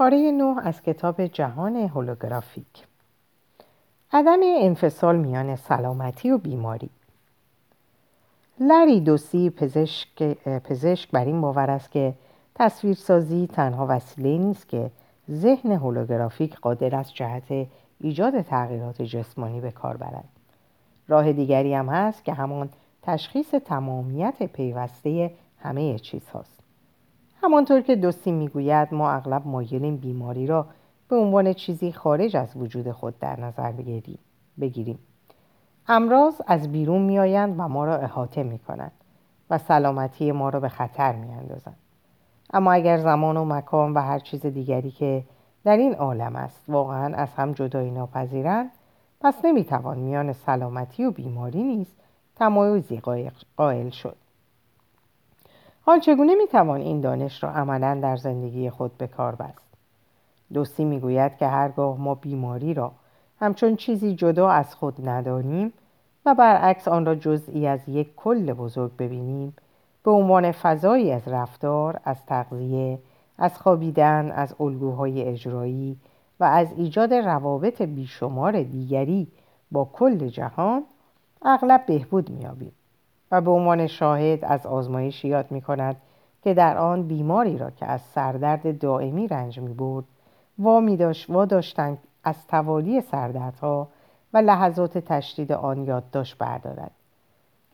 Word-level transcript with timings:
پاره 0.00 0.30
نه 0.30 0.66
از 0.66 0.82
کتاب 0.82 1.26
جهان 1.26 1.76
هولوگرافیک. 1.76 2.86
عدم 4.12 4.40
انفصال 4.42 5.16
میان 5.16 5.56
سلامتی 5.56 6.30
و 6.30 6.38
بیماری. 6.38 6.90
لری 8.60 9.00
دوسی 9.00 9.50
پزشک, 9.50 10.22
پزشک 10.44 11.10
بر 11.10 11.24
این 11.24 11.40
باور 11.40 11.70
است 11.70 11.92
که 11.92 12.14
تصویرسازی 12.54 13.46
تنها 13.46 13.86
وسیله 13.88 14.38
نیست 14.38 14.68
که 14.68 14.90
ذهن 15.30 15.72
هولوگرافیک 15.72 16.56
قادر 16.56 16.94
است 16.94 17.14
جهت 17.14 17.66
ایجاد 18.00 18.40
تغییرات 18.40 19.02
جسمانی 19.02 19.60
به 19.60 19.70
کار 19.70 19.96
برد. 19.96 20.28
راه 21.08 21.32
دیگری 21.32 21.74
هم 21.74 21.88
هست 21.88 22.24
که 22.24 22.32
همان 22.34 22.68
تشخیص 23.02 23.50
تمامیت 23.50 24.42
پیوسته 24.42 25.30
همه 25.62 25.98
چیز 25.98 26.28
هاست 26.28 26.59
همانطور 27.42 27.80
که 27.80 27.96
دوستی 27.96 28.32
می‌گوید 28.32 28.94
ما 28.94 29.10
اغلب 29.10 29.46
مایلیم 29.46 29.96
بیماری 29.96 30.46
را 30.46 30.66
به 31.08 31.16
عنوان 31.16 31.52
چیزی 31.52 31.92
خارج 31.92 32.36
از 32.36 32.56
وجود 32.56 32.92
خود 32.92 33.18
در 33.18 33.40
نظر 33.40 33.72
بگیریم. 34.60 34.98
امراض 35.88 36.40
از 36.46 36.72
بیرون 36.72 37.02
میآیند 37.02 37.54
و 37.58 37.68
ما 37.68 37.84
را 37.84 37.96
احاطه 37.96 38.42
می 38.42 38.58
کنند 38.58 38.92
و 39.50 39.58
سلامتی 39.58 40.32
ما 40.32 40.48
را 40.48 40.60
به 40.60 40.68
خطر 40.68 41.12
می 41.12 41.32
اندازند. 41.32 41.76
اما 42.52 42.72
اگر 42.72 42.98
زمان 42.98 43.36
و 43.36 43.44
مکان 43.44 43.94
و 43.94 44.00
هر 44.00 44.18
چیز 44.18 44.46
دیگری 44.46 44.90
که 44.90 45.24
در 45.64 45.76
این 45.76 45.94
عالم 45.94 46.36
است 46.36 46.64
واقعا 46.68 47.16
از 47.16 47.28
هم 47.36 47.52
جدایی 47.52 47.90
ناپذیرند 47.90 48.70
پس 49.20 49.44
نمی‌توان 49.44 49.98
میان 49.98 50.32
سلامتی 50.32 51.04
و 51.04 51.10
بیماری 51.10 51.62
نیز 51.62 51.86
تمایزی 52.36 53.00
قائل 53.56 53.90
شد. 53.90 54.16
حال 55.82 56.00
چگونه 56.00 56.34
می‌توان 56.34 56.80
این 56.80 57.00
دانش 57.00 57.42
را 57.42 57.50
عملا 57.50 57.98
در 58.02 58.16
زندگی 58.16 58.70
خود 58.70 58.98
به 58.98 59.06
کار 59.06 59.34
بست؟ 59.34 59.70
دوستی 60.52 60.84
می‌گوید 60.84 61.36
که 61.36 61.46
هرگاه 61.46 62.00
ما 62.00 62.14
بیماری 62.14 62.74
را 62.74 62.92
همچون 63.40 63.76
چیزی 63.76 64.14
جدا 64.14 64.50
از 64.50 64.74
خود 64.74 65.08
ندانیم 65.08 65.72
و 66.26 66.34
برعکس 66.34 66.88
آن 66.88 67.06
را 67.06 67.14
جزئی 67.14 67.66
از 67.66 67.88
یک 67.88 68.16
کل 68.16 68.52
بزرگ 68.52 68.96
ببینیم 68.96 69.54
به 70.04 70.10
عنوان 70.10 70.52
فضایی 70.52 71.12
از 71.12 71.28
رفتار، 71.28 72.00
از 72.04 72.26
تغذیه، 72.26 72.98
از 73.38 73.58
خوابیدن، 73.58 74.30
از 74.30 74.54
الگوهای 74.60 75.22
اجرایی 75.22 75.96
و 76.40 76.44
از 76.44 76.72
ایجاد 76.76 77.14
روابط 77.14 77.82
بیشمار 77.82 78.62
دیگری 78.62 79.28
با 79.70 79.84
کل 79.92 80.28
جهان 80.28 80.84
اغلب 81.42 81.86
بهبود 81.86 82.30
میابیم 82.30 82.72
و 83.30 83.40
به 83.40 83.50
عنوان 83.50 83.86
شاهد 83.86 84.44
از 84.44 84.66
آزمایشی 84.66 85.28
یاد 85.28 85.50
می 85.50 85.60
کند 85.60 85.96
که 86.42 86.54
در 86.54 86.78
آن 86.78 87.02
بیماری 87.02 87.58
را 87.58 87.70
که 87.70 87.86
از 87.86 88.00
سردرد 88.00 88.78
دائمی 88.78 89.28
رنج 89.28 89.60
می 89.60 89.74
برد 89.74 90.04
وا 91.28 91.44
داشتند 91.44 91.98
از 92.24 92.46
توالی 92.46 93.00
سردردها 93.00 93.88
و 94.32 94.38
لحظات 94.38 94.98
تشدید 94.98 95.52
آن 95.52 95.84
یادداشت 95.84 96.38
بردارد. 96.38 96.90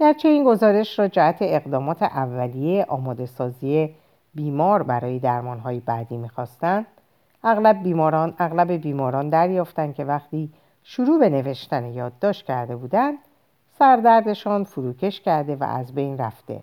گرچه 0.01 0.29
این 0.29 0.45
گزارش 0.45 0.99
را 0.99 1.09
جهت 1.09 1.37
اقدامات 1.41 2.03
اولیه 2.03 2.85
آماده 2.85 3.27
سازی 3.27 3.95
بیمار 4.35 4.83
برای 4.83 5.19
درمانهای 5.19 5.81
بعدی 5.81 6.17
می‌خواستند 6.17 6.87
اغلب 7.45 7.83
بیماران 7.83 8.35
اغلب 8.39 8.73
بیماران 8.73 9.29
دریافتند 9.29 9.95
که 9.95 10.05
وقتی 10.05 10.53
شروع 10.83 11.21
به 11.21 11.29
نوشتن 11.29 11.85
یادداشت 11.85 12.47
کرده 12.47 12.77
بودند 12.77 13.19
سردردشان 13.79 14.65
فروکش 14.65 15.21
کرده 15.21 15.57
و 15.57 15.65
از 15.65 15.95
بین 15.95 16.19
رفته 16.19 16.63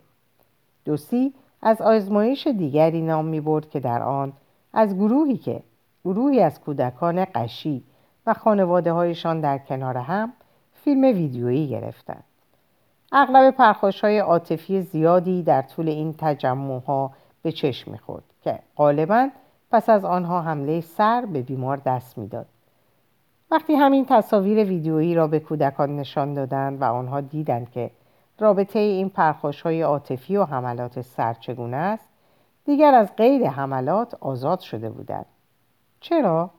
دوسی 0.86 1.34
از 1.62 1.82
آزمایش 1.82 2.48
دیگری 2.48 3.02
نام 3.02 3.26
می 3.26 3.42
برد 3.42 3.70
که 3.70 3.80
در 3.80 4.02
آن 4.04 4.34
از 4.74 4.96
گروهی 4.96 5.38
که 5.38 5.64
گروهی 6.06 6.42
از 6.42 6.60
کودکان 6.60 7.26
قشی 7.36 7.84
و 8.26 8.34
خانواده 8.34 8.92
هایشان 8.92 9.42
در 9.42 9.58
کنار 9.58 9.98
هم 9.98 10.34
فیلم 10.74 11.04
ویدیویی 11.04 11.68
گرفتند. 11.68 12.24
اغلب 13.12 13.56
پرخوش 13.56 14.02
های 14.02 14.20
عاطفی 14.20 14.82
زیادی 14.82 15.44
در 15.44 15.62
طول 15.62 15.90
این 15.90 16.16
تجمع 16.18 16.80
ها 16.80 17.12
به 17.42 17.52
چشم 17.52 17.92
می‌خورد 17.92 18.24
که 18.42 18.60
غالبا 18.78 19.30
پس 19.72 19.90
از 19.90 20.06
آنها 20.06 20.42
حمله 20.42 20.82
سر 20.82 21.26
به 21.26 21.42
بیمار 21.42 21.78
دست 21.78 22.18
می‌داد. 22.18 22.46
وقتی 23.54 23.74
همین 23.74 24.06
تصاویر 24.10 24.64
ویدیویی 24.64 25.16
را 25.16 25.28
به 25.28 25.40
کودکان 25.40 25.96
نشان 25.96 26.34
دادند 26.34 26.82
و 26.82 26.86
آنها 26.86 27.22
دیدند 27.22 27.70
که 27.72 27.92
رابطه 28.40 28.80
این 28.80 29.10
پرخوش 29.10 29.62
های 29.62 29.82
عاطفی 29.82 30.38
و 30.38 30.44
حملات 30.44 31.02
سر 31.02 31.34
چگونه 31.34 31.78
است 31.78 32.10
دیگر 32.66 32.94
از 32.94 33.16
قید 33.16 33.44
حملات 33.44 34.16
آزاد 34.22 34.60
شده 34.60 34.90
بودند 34.90 35.26
چرا؟ 36.00 36.50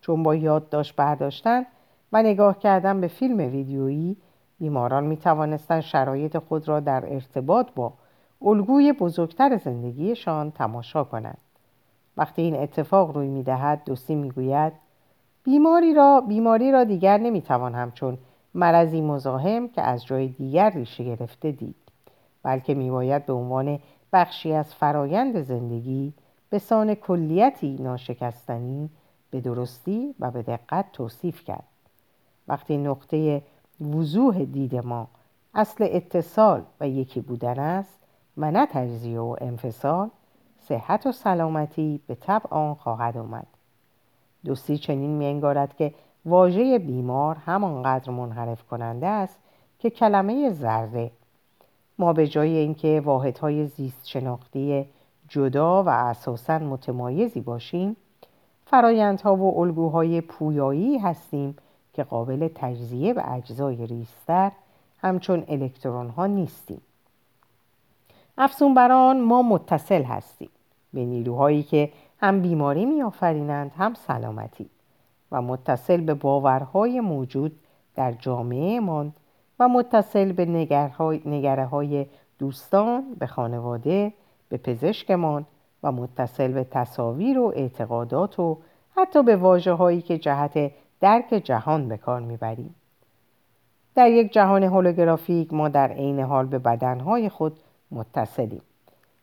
چون 0.00 0.22
با 0.22 0.34
یادداشت 0.34 0.96
برداشتن 0.96 1.66
و 2.12 2.22
نگاه 2.22 2.58
کردن 2.58 3.00
به 3.00 3.08
فیلم 3.08 3.38
ویدیویی 3.38 4.16
بیماران 4.58 5.04
می 5.04 5.16
توانستند 5.16 5.80
شرایط 5.80 6.38
خود 6.38 6.68
را 6.68 6.80
در 6.80 7.12
ارتباط 7.12 7.66
با 7.74 7.92
الگوی 8.42 8.92
بزرگتر 8.92 9.56
زندگیشان 9.56 10.50
تماشا 10.50 11.04
کنند. 11.04 11.38
وقتی 12.16 12.42
این 12.42 12.56
اتفاق 12.56 13.16
روی 13.16 13.28
می 13.28 13.42
دهد 13.42 13.82
دوستی 13.84 14.14
می 14.14 14.30
گوید 14.30 14.85
بیماری 15.46 15.94
را, 15.94 16.20
بیماری 16.20 16.72
را 16.72 16.84
دیگر 16.84 17.18
نمی 17.18 17.42
توان 17.42 17.74
همچون 17.74 18.18
مرضی 18.54 19.00
مزاحم 19.00 19.68
که 19.68 19.82
از 19.82 20.06
جای 20.06 20.28
دیگر 20.28 20.70
ریشه 20.70 21.04
گرفته 21.04 21.52
دید. 21.52 21.76
بلکه 22.42 22.74
می 22.74 22.90
باید 22.90 23.26
به 23.26 23.32
عنوان 23.32 23.78
بخشی 24.12 24.52
از 24.52 24.74
فرایند 24.74 25.42
زندگی 25.42 26.12
به 26.50 26.58
سان 26.58 26.94
کلیتی 26.94 27.76
ناشکستنی 27.80 28.90
به 29.30 29.40
درستی 29.40 30.14
و 30.20 30.30
به 30.30 30.42
دقت 30.42 30.92
توصیف 30.92 31.44
کرد. 31.44 31.64
وقتی 32.48 32.76
نقطه 32.76 33.42
وضوح 33.80 34.44
دید 34.44 34.76
ما 34.76 35.08
اصل 35.54 35.88
اتصال 35.90 36.62
و 36.80 36.88
یکی 36.88 37.20
بودن 37.20 37.58
است 37.58 37.98
و 38.36 38.50
نه 38.50 38.66
تجزیه 38.66 39.20
و 39.20 39.36
انفصال 39.40 40.10
صحت 40.60 41.06
و 41.06 41.12
سلامتی 41.12 42.00
به 42.06 42.14
طبع 42.14 42.48
آن 42.50 42.74
خواهد 42.74 43.16
آمد. 43.16 43.55
دوستی 44.46 44.78
چنین 44.78 45.10
میانگارد 45.10 45.76
که 45.76 45.94
واژه 46.24 46.78
بیمار 46.78 47.36
همانقدر 47.36 48.10
منحرف 48.10 48.62
کننده 48.62 49.06
است 49.06 49.38
که 49.78 49.90
کلمه 49.90 50.50
ذره 50.50 51.10
ما 51.98 52.12
به 52.12 52.26
جای 52.26 52.56
اینکه 52.56 53.02
واحدهای 53.04 53.66
زیست 53.66 54.06
شناختی 54.06 54.86
جدا 55.28 55.82
و 55.82 55.88
اساسا 55.88 56.58
متمایزی 56.58 57.40
باشیم 57.40 57.96
فرایندها 58.66 59.36
و 59.36 59.60
الگوهای 59.60 60.20
پویایی 60.20 60.98
هستیم 60.98 61.56
که 61.92 62.04
قابل 62.04 62.48
تجزیه 62.54 63.14
به 63.14 63.32
اجزای 63.32 63.86
ریستر 63.86 64.52
همچون 64.98 65.44
الکترون 65.48 66.08
ها 66.08 66.26
نیستیم. 66.26 66.80
افزون 68.38 68.74
بران 68.74 69.20
ما 69.20 69.42
متصل 69.42 70.02
هستیم. 70.02 70.48
به 70.92 71.04
نیروهایی 71.04 71.62
که 71.62 71.90
هم 72.18 72.42
بیماری 72.42 72.86
میآفرینند 72.86 73.72
هم 73.78 73.94
سلامتی 73.94 74.70
و 75.32 75.42
متصل 75.42 76.00
به 76.00 76.14
باورهای 76.14 77.00
موجود 77.00 77.58
در 77.94 78.12
جامعه 78.12 78.80
من 78.80 79.12
و 79.58 79.68
متصل 79.68 80.32
به 80.32 80.44
نگره 81.26 81.66
های 81.66 82.06
دوستان 82.38 83.14
به 83.18 83.26
خانواده 83.26 84.12
به 84.48 84.56
پزشکمان 84.56 85.46
و 85.82 85.92
متصل 85.92 86.52
به 86.52 86.64
تصاویر 86.64 87.38
و 87.38 87.52
اعتقادات 87.56 88.40
و 88.40 88.58
حتی 88.96 89.22
به 89.22 89.36
واجه 89.36 89.72
هایی 89.72 90.02
که 90.02 90.18
جهت 90.18 90.72
درک 91.00 91.40
جهان 91.44 91.88
به 91.88 91.96
کار 91.96 92.20
می‌بریم. 92.20 92.74
در 93.94 94.10
یک 94.10 94.32
جهان 94.32 94.62
هولوگرافیک 94.62 95.52
ما 95.52 95.68
در 95.68 95.92
عین 95.92 96.20
حال 96.20 96.46
به 96.46 96.58
بدنهای 96.58 97.28
خود 97.28 97.58
متصلیم. 97.90 98.62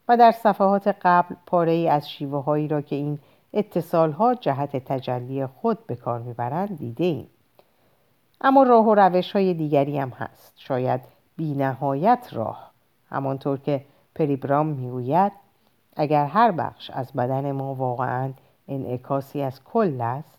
و 0.08 0.18
در 0.18 0.32
صفحات 0.32 0.96
قبل 1.02 1.36
پاره 1.46 1.72
ای 1.72 1.90
از 1.90 2.10
شیوه 2.10 2.44
هایی 2.44 2.68
را 2.68 2.82
که 2.82 2.96
این 2.96 3.20
اتصال 3.54 4.12
ها 4.12 4.36
جهت 4.36 4.78
تجلی 4.78 5.46
خود 5.46 5.88
به 5.88 5.96
کار 5.96 6.20
می‌برند 6.20 6.78
دیده 6.78 7.04
ایم. 7.04 7.30
اما 8.42 8.64
راه 8.64 8.86
و 8.86 8.96
روش 8.96 9.32
های 9.32 9.54
دیگری 9.54 10.00
هم 10.00 10.10
هست. 10.10 10.54
شاید 10.56 11.02
بی 11.36 11.54
نهایت 11.54 12.30
راه. 12.32 12.72
همانطور 13.10 13.58
که 13.58 13.86
پریبرام 14.16 14.68
می‌گوید 14.68 15.32
اگر 15.96 16.26
هر 16.26 16.52
بخش 16.52 16.90
از 16.90 17.14
بدن 17.14 17.52
ما 17.52 17.74
واقعا 17.76 18.34
انعکاسی 18.68 19.42
از 19.42 19.64
کل 19.64 20.02
است 20.02 20.38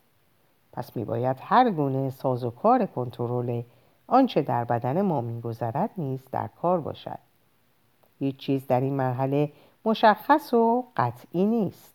پس 0.72 0.96
میباید 0.96 1.36
هر 1.40 1.70
گونه 1.70 2.10
سازوکار 2.10 2.86
کنترل 2.86 3.62
آنچه 4.06 4.42
در 4.42 4.64
بدن 4.64 5.02
ما 5.02 5.20
میگذرد 5.20 5.90
نیز 5.96 6.20
در 6.32 6.48
کار 6.62 6.80
باشد. 6.80 7.18
هیچ 8.18 8.36
چیز 8.36 8.66
در 8.66 8.80
این 8.80 8.94
مرحله 8.94 9.52
مشخص 9.84 10.54
و 10.54 10.84
قطعی 10.96 11.46
نیست. 11.46 11.94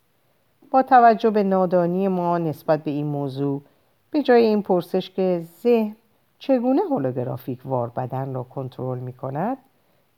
با 0.70 0.82
توجه 0.82 1.30
به 1.30 1.42
نادانی 1.42 2.08
ما 2.08 2.38
نسبت 2.38 2.84
به 2.84 2.90
این 2.90 3.06
موضوع 3.06 3.62
به 4.10 4.22
جای 4.22 4.46
این 4.46 4.62
پرسش 4.62 5.10
که 5.10 5.46
ذهن 5.62 5.96
چگونه 6.38 6.82
هولوگرافیک 6.90 7.60
وار 7.64 7.88
بدن 7.88 8.34
را 8.34 8.42
کنترل 8.42 8.98
می 8.98 9.12
کند 9.12 9.58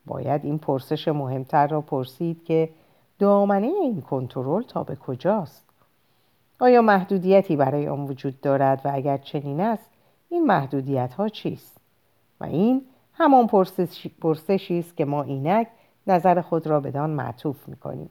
باید 0.05 0.45
این 0.45 0.57
پرسش 0.57 1.07
مهمتر 1.07 1.67
را 1.67 1.81
پرسید 1.81 2.43
که 2.45 2.69
دامنه 3.19 3.67
این 3.67 4.01
کنترل 4.01 4.63
تا 4.63 4.83
به 4.83 4.95
کجاست؟ 4.95 5.65
آیا 6.59 6.81
محدودیتی 6.81 7.55
برای 7.55 7.87
آن 7.87 7.99
وجود 8.05 8.41
دارد 8.41 8.81
و 8.85 8.91
اگر 8.93 9.17
چنین 9.17 9.59
است 9.59 9.89
این 10.29 10.45
محدودیت 10.45 11.13
ها 11.13 11.29
چیست؟ 11.29 11.77
و 12.39 12.43
این 12.43 12.81
همان 13.13 13.47
پرسشی 14.21 14.79
است 14.79 14.97
که 14.97 15.05
ما 15.05 15.23
اینک 15.23 15.67
نظر 16.07 16.41
خود 16.41 16.67
را 16.67 16.79
بدان 16.79 17.09
معطوف 17.09 17.67
می‌کنیم. 17.67 18.09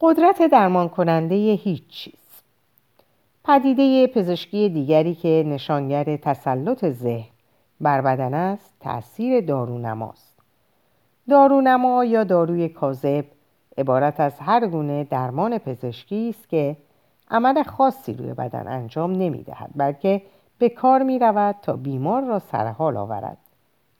قدرت 0.00 0.42
درمان 0.42 0.88
کننده 0.88 1.34
هیچ 1.34 1.88
چیز. 1.88 2.14
پدیده 3.44 4.06
پزشکی 4.06 4.68
دیگری 4.68 5.14
که 5.14 5.44
نشانگر 5.46 6.16
تسلط 6.16 6.84
ذهن 6.84 7.28
بر 7.80 8.00
بدن 8.00 8.34
است 8.34 8.74
تأثیر 8.80 9.40
دارونماست. 9.40 10.38
دارونما 11.28 12.04
یا 12.04 12.24
داروی 12.24 12.68
کاذب 12.68 13.24
عبارت 13.78 14.20
از 14.20 14.38
هر 14.40 14.66
گونه 14.66 15.04
درمان 15.04 15.58
پزشکی 15.58 16.28
است 16.28 16.48
که 16.48 16.76
عمل 17.30 17.62
خاصی 17.62 18.14
روی 18.14 18.34
بدن 18.34 18.68
انجام 18.68 19.12
نمی 19.12 19.42
دهد 19.42 19.70
بلکه 19.74 20.22
به 20.58 20.68
کار 20.68 21.02
می 21.02 21.18
رود 21.18 21.56
تا 21.62 21.76
بیمار 21.76 22.24
را 22.24 22.38
سرحال 22.38 22.96
آورد. 22.96 23.38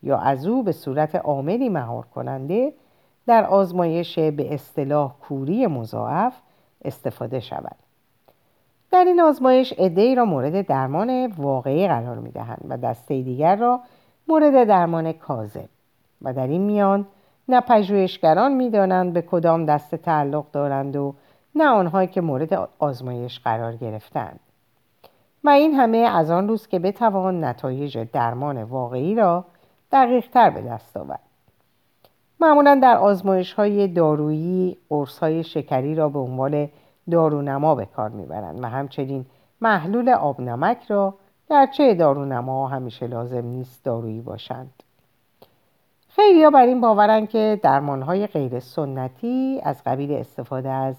یا 0.02 0.18
از 0.18 0.46
او 0.46 0.62
به 0.62 0.72
صورت 0.72 1.14
عاملی 1.14 1.68
مهار 1.68 2.04
کننده 2.14 2.72
در 3.26 3.44
آزمایش 3.44 4.18
به 4.18 4.54
اصطلاح 4.54 5.14
کوری 5.20 5.66
مضاعف 5.66 6.34
استفاده 6.84 7.40
شود. 7.40 7.76
در 8.92 9.04
این 9.04 9.20
آزمایش 9.20 9.74
ای 9.78 10.14
را 10.14 10.24
مورد 10.24 10.66
درمان 10.66 11.26
واقعی 11.26 11.88
قرار 11.88 12.18
می 12.18 12.30
دهند 12.30 12.66
و 12.68 12.76
دسته 12.76 13.22
دیگر 13.22 13.56
را 13.56 13.80
مورد 14.28 14.64
درمان 14.64 15.12
کاذب. 15.12 15.68
و 16.22 16.32
در 16.32 16.46
این 16.46 16.62
میان 16.62 17.06
نه 17.48 17.60
پژوهشگران 17.60 18.52
می‌دانند 18.52 19.12
به 19.12 19.22
کدام 19.22 19.66
دسته 19.66 19.96
تعلق 19.96 20.44
دارند 20.52 20.96
و 20.96 21.14
نه 21.54 21.64
آنهایی 21.64 22.08
که 22.08 22.20
مورد 22.20 22.68
آزمایش 22.78 23.40
قرار 23.40 23.76
گرفتند. 23.76 24.40
و 25.44 25.48
این 25.48 25.74
همه 25.74 25.98
از 25.98 26.30
آن 26.30 26.48
روز 26.48 26.66
که 26.66 26.78
بتوان 26.78 27.44
نتایج 27.44 27.98
درمان 27.98 28.62
واقعی 28.62 29.14
را 29.14 29.44
دقیق 29.92 30.28
تر 30.30 30.50
به 30.50 30.60
دست 30.60 30.96
آورد. 30.96 31.20
معمولا 32.40 32.80
در 32.82 32.96
آزمایش 32.96 33.52
های 33.52 33.88
دارویی 33.88 34.76
قرص 34.88 35.18
های 35.18 35.44
شکری 35.44 35.94
را 35.94 36.08
به 36.08 36.18
عنوان 36.18 36.68
دارونما 37.10 37.74
به 37.74 37.86
کار 37.86 38.08
می‌برند 38.08 38.62
و 38.62 38.66
همچنین 38.66 39.26
محلول 39.60 40.08
آب 40.08 40.40
نمک 40.40 40.84
را 40.88 41.14
گرچه 41.50 41.94
دارونما 41.94 42.68
همیشه 42.68 43.06
لازم 43.06 43.44
نیست 43.46 43.84
دارویی 43.84 44.20
باشند. 44.20 44.82
خیلی 46.08 46.44
ها 46.44 46.50
بر 46.50 46.66
این 46.66 46.80
باورند 46.80 47.28
که 47.28 47.60
درمانهای 47.62 48.26
غیر 48.26 48.60
سنتی 48.60 49.60
از 49.64 49.82
قبیل 49.86 50.12
استفاده 50.12 50.70
از 50.70 50.96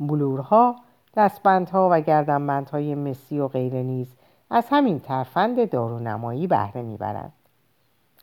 بلورها 0.00 0.76
دستبندها 1.16 1.88
و 1.92 2.00
گردنبندهای 2.00 2.94
مسی 2.94 3.38
و 3.38 3.48
غیره 3.48 3.82
نیز 3.82 4.16
از 4.50 4.66
همین 4.70 5.00
ترفند 5.00 5.70
دارونمایی 5.70 6.46
بهره 6.46 6.82
می‌برند. 6.82 7.32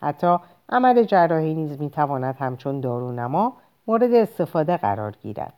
حتی 0.01 0.37
عمل 0.69 1.03
جراحی 1.03 1.53
نیز 1.53 1.79
می‌تواند 1.79 2.35
همچون 2.39 2.79
دارونما 2.79 3.53
مورد 3.87 4.13
استفاده 4.13 4.77
قرار 4.77 5.15
گیرد. 5.21 5.53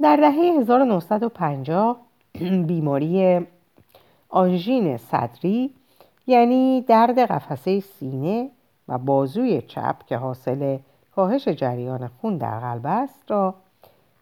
در 0.00 0.16
دهه 0.16 0.60
1950 0.60 1.96
بیماری 2.66 3.46
آنژین 4.28 4.96
صدری 4.96 5.74
یعنی 6.26 6.82
درد 6.82 7.18
قفسه 7.18 7.80
سینه 7.80 8.50
و 8.88 8.98
بازوی 8.98 9.62
چپ 9.62 10.06
که 10.06 10.16
حاصل 10.16 10.78
کاهش 11.16 11.48
جریان 11.48 12.08
خون 12.08 12.38
در 12.38 12.60
قلب 12.60 12.86
است 12.86 13.30
را 13.30 13.54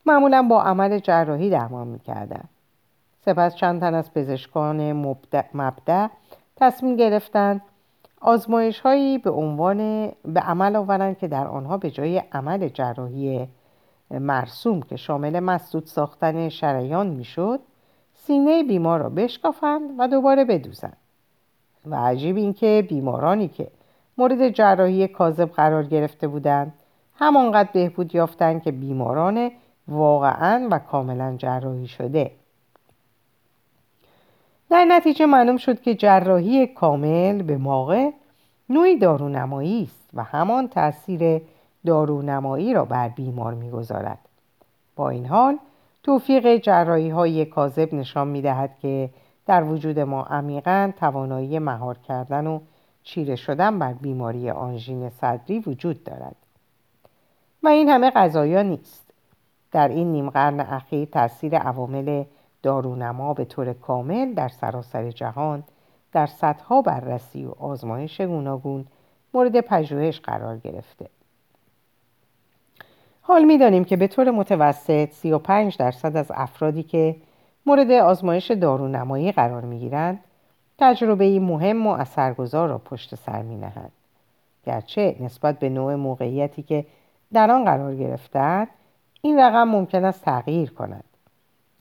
معمولا 0.07 0.43
با 0.43 0.63
عمل 0.63 0.99
جراحی 0.99 1.51
درمان 1.51 1.87
می‌کردند. 1.87 2.49
سپس 3.25 3.55
چند 3.55 3.81
تن 3.81 3.95
از 3.95 4.15
پزشکان 4.15 4.93
مبدع 5.55 6.09
تصمیم 6.57 6.97
گرفتند 6.97 7.61
آزمایش 8.25 8.81
هایی 8.81 9.19
به 9.19 9.31
عنوان 9.31 10.09
به 10.25 10.41
عمل 10.41 10.77
آورند 10.77 11.19
که 11.19 11.29
در 11.29 11.47
آنها 11.47 11.77
به 11.77 11.91
جای 11.91 12.23
عمل 12.33 12.69
جراحی 12.69 13.49
مرسوم 14.11 14.83
که 14.83 14.97
شامل 14.97 15.41
مسدود 15.41 15.87
ساختن 15.87 16.49
شریان 16.49 17.07
می‌شد 17.07 17.61
سینه 18.15 18.63
بیمار 18.63 19.01
را 19.01 19.09
بشکافند 19.09 19.91
و 19.99 20.09
دوباره 20.09 20.45
بدوزند. 20.45 20.97
و 21.87 21.95
عجیب 21.95 22.37
اینکه 22.37 22.87
بیمارانی 22.89 23.49
که 23.49 23.69
مورد 24.19 24.49
جراحی 24.49 25.09
کاذب 25.09 25.49
قرار 25.49 25.85
گرفته 25.85 26.29
بودند 26.29 26.73
همانقدر 27.15 27.69
بهبود 27.73 28.15
یافتند 28.15 28.63
که 28.63 28.73
بیماران 28.73 29.51
واقعا 29.89 30.69
و 30.71 30.79
کاملا 30.79 31.35
جراحی 31.39 31.87
شده. 31.87 32.31
در 34.73 34.85
نتیجه 34.85 35.27
معلوم 35.27 35.57
شد 35.57 35.81
که 35.81 35.95
جراحی 35.95 36.67
کامل 36.67 37.43
به 37.43 37.57
موقع 37.57 38.11
نوعی 38.69 38.97
دارونمایی 38.97 39.83
است 39.83 40.11
و 40.15 40.23
همان 40.23 40.69
تاثیر 40.69 41.43
دارونمایی 41.87 42.75
را 42.75 42.85
بر 42.85 43.09
بیمار 43.09 43.55
می‌گذارد. 43.55 44.19
با 44.97 45.11
این 45.11 45.27
حال 45.27 45.59
توفیق 46.03 46.57
جراحی 46.57 47.09
های 47.09 47.45
کاذب 47.45 47.95
نشان 47.95 48.29
می 48.29 48.43
دهد 48.43 48.79
که 48.83 49.11
در 49.47 49.65
وجود 49.65 49.99
ما 49.99 50.23
عمیقا 50.23 50.93
توانایی 51.01 51.59
مهار 51.59 51.99
کردن 51.99 52.47
و 52.47 52.61
چیره 53.03 53.37
شدن 53.37 53.79
بر 53.79 53.93
بیماری 53.93 54.51
آنژین 54.51 55.09
صدری 55.09 55.59
وجود 55.59 56.05
دارد. 56.05 56.37
و 57.63 57.69
این 57.69 57.89
همه 57.89 58.11
قضایا 58.11 58.63
نیست. 58.63 59.11
در 59.73 59.89
این 59.89 60.13
نیم 60.13 60.31
قرن 60.31 60.61
اخیر 60.61 61.05
تاثیر 61.05 61.57
عوامل 61.57 62.25
دارونما 62.62 63.35
به 63.35 63.44
طور 63.44 63.73
کامل 63.73 64.35
در 64.35 64.49
سراسر 64.49 65.11
جهان 65.11 65.64
در 66.12 66.26
صدها 66.26 66.82
بررسی 66.82 67.44
و 67.44 67.50
آزمایش 67.50 68.20
گوناگون 68.20 68.87
مورد 69.35 69.61
پژوهش 69.61 70.20
قرار 70.20 70.59
گرفته 70.59 71.06
حال 73.23 73.44
می‌دانیم 73.44 73.85
که 73.85 73.97
به 73.97 74.06
طور 74.06 74.31
متوسط 74.31 75.11
35 75.11 75.76
درصد 75.76 76.17
از 76.17 76.32
افرادی 76.35 76.82
که 76.82 77.17
مورد 77.67 77.91
آزمایش 77.91 78.50
دارونمایی 78.50 79.32
قرار 79.32 79.62
می‌گیرند 79.64 80.20
تجربه 80.79 81.41
مهم 81.41 81.87
و 81.87 81.91
اثرگذار 81.91 82.69
را 82.69 82.79
پشت 82.79 83.14
سر 83.14 83.43
می 83.43 83.56
نهند. 83.56 83.93
گرچه 84.67 85.17
نسبت 85.20 85.59
به 85.59 85.69
نوع 85.69 85.94
موقعیتی 85.94 86.62
که 86.62 86.87
در 87.32 87.50
آن 87.50 87.64
قرار 87.64 87.97
گرفتند 87.97 88.69
این 89.23 89.38
رقم 89.38 89.69
ممکن 89.69 90.05
است 90.05 90.25
تغییر 90.25 90.70
کند 90.70 91.05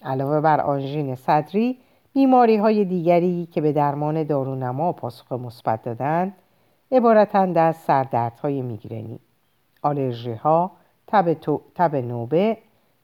علاوه 0.04 0.42
بر 0.42 0.62
آنژین 0.62 1.16
صدری 1.16 1.78
بیماری 2.14 2.58
های 2.58 2.86
دیگری 2.86 3.48
که 3.52 3.62
به 3.62 3.72
درمان 3.72 4.24
دارونما 4.24 4.92
پاسخ 4.92 5.32
مثبت 5.32 5.84
دادند 5.84 6.34
عبارتند 6.92 7.58
از 7.58 7.76
سردردهای 7.76 8.62
میگرنی. 8.62 9.20
آلرژی 9.82 10.34
ها 10.34 10.72
تب, 11.08 11.34
تب 11.76 11.96
نوبه 11.96 12.58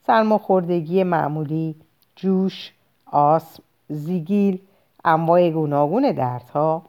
سرماخوردگی 0.07 1.03
معمولی 1.03 1.75
جوش 2.15 2.73
آسم 3.05 3.63
زیگیل 3.89 4.59
انواع 5.05 5.49
گوناگون 5.49 6.11
دردها 6.11 6.83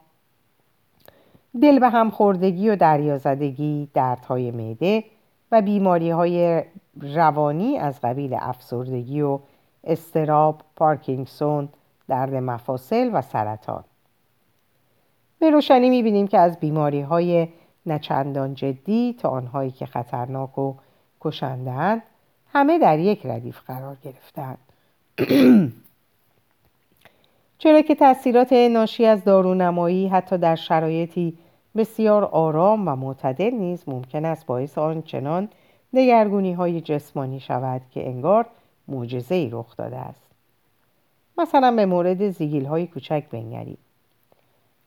دل 1.61 1.79
به 1.79 1.89
هم 1.89 2.09
خوردگی 2.09 2.69
و 2.69 2.75
دریازدگی 2.75 3.89
دردهای 3.93 4.51
معده 4.51 5.03
و 5.51 5.61
بیماری 5.61 6.09
های 6.09 6.63
روانی 7.01 7.77
از 7.77 8.01
قبیل 8.01 8.37
افسردگی 8.39 9.21
و 9.21 9.39
استراب، 9.91 10.61
پارکینگسون، 10.75 11.69
درد 12.07 12.35
مفاصل 12.35 13.09
و 13.13 13.21
سرطان. 13.21 13.83
به 15.39 15.49
روشنی 15.49 15.89
می‌بینیم 15.89 16.27
که 16.27 16.39
از 16.39 16.59
بیماری 16.59 17.01
های 17.01 17.47
نچندان 17.85 18.53
جدی 18.53 19.15
تا 19.19 19.29
آنهایی 19.29 19.71
که 19.71 19.85
خطرناک 19.85 20.57
و 20.57 20.73
کشندهاند 21.21 22.03
همه 22.53 22.79
در 22.79 22.99
یک 22.99 23.25
ردیف 23.25 23.61
قرار 23.67 23.97
گرفتند 24.03 24.57
چرا 27.57 27.81
که 27.81 27.95
تاثیرات 27.95 28.53
ناشی 28.53 29.05
از 29.05 29.23
دارونمایی 29.23 30.07
حتی 30.07 30.37
در 30.37 30.55
شرایطی 30.55 31.37
بسیار 31.75 32.23
آرام 32.23 32.87
و 32.87 32.95
معتدل 32.95 33.51
نیز 33.51 33.83
ممکن 33.87 34.25
است 34.25 34.45
باعث 34.45 34.77
آنچنان 34.77 35.49
دگرگونی 35.93 36.53
های 36.53 36.81
جسمانی 36.81 37.39
شود 37.39 37.81
که 37.91 38.07
انگار 38.07 38.45
معجزه 38.89 39.49
رخ 39.51 39.77
داده 39.77 39.97
است. 39.97 40.21
مثلا 41.37 41.71
به 41.71 41.85
مورد 41.85 42.29
زیگیل 42.29 42.65
های 42.65 42.87
کوچک 42.87 43.23
بنگرید 43.31 43.77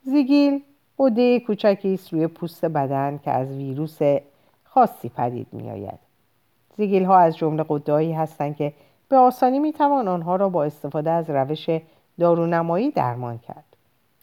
زیگیل 0.02 0.62
قده 0.98 1.40
کوچکی 1.40 1.94
است 1.94 2.12
روی 2.12 2.26
پوست 2.26 2.64
بدن 2.64 3.20
که 3.24 3.30
از 3.30 3.48
ویروس 3.48 3.98
خاصی 4.64 5.08
پدید 5.08 5.46
می 5.52 5.70
آید. 5.70 5.98
زیگیل 6.76 7.04
ها 7.04 7.18
از 7.18 7.36
جمله 7.36 7.64
قدهایی 7.68 8.12
هستند 8.12 8.56
که 8.56 8.72
به 9.08 9.16
آسانی 9.16 9.58
می 9.58 9.72
توان 9.72 10.08
آنها 10.08 10.36
را 10.36 10.48
با 10.48 10.64
استفاده 10.64 11.10
از 11.10 11.30
روش 11.30 11.70
دارونمایی 12.18 12.90
درمان 12.90 13.38
کرد. 13.38 13.64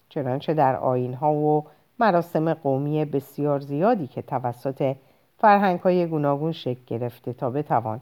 چنانچه 0.09 0.53
در 0.53 0.75
آین 0.75 1.13
ها 1.13 1.33
و 1.33 1.65
مراسم 1.99 2.53
قومی 2.53 3.05
بسیار 3.05 3.59
زیادی 3.59 4.07
که 4.07 4.21
توسط 4.21 4.95
فرهنگ 5.37 5.79
های 5.79 6.07
گوناگون 6.07 6.51
شکل 6.51 6.81
گرفته 6.87 7.33
تا 7.33 7.49
بتوان 7.49 8.01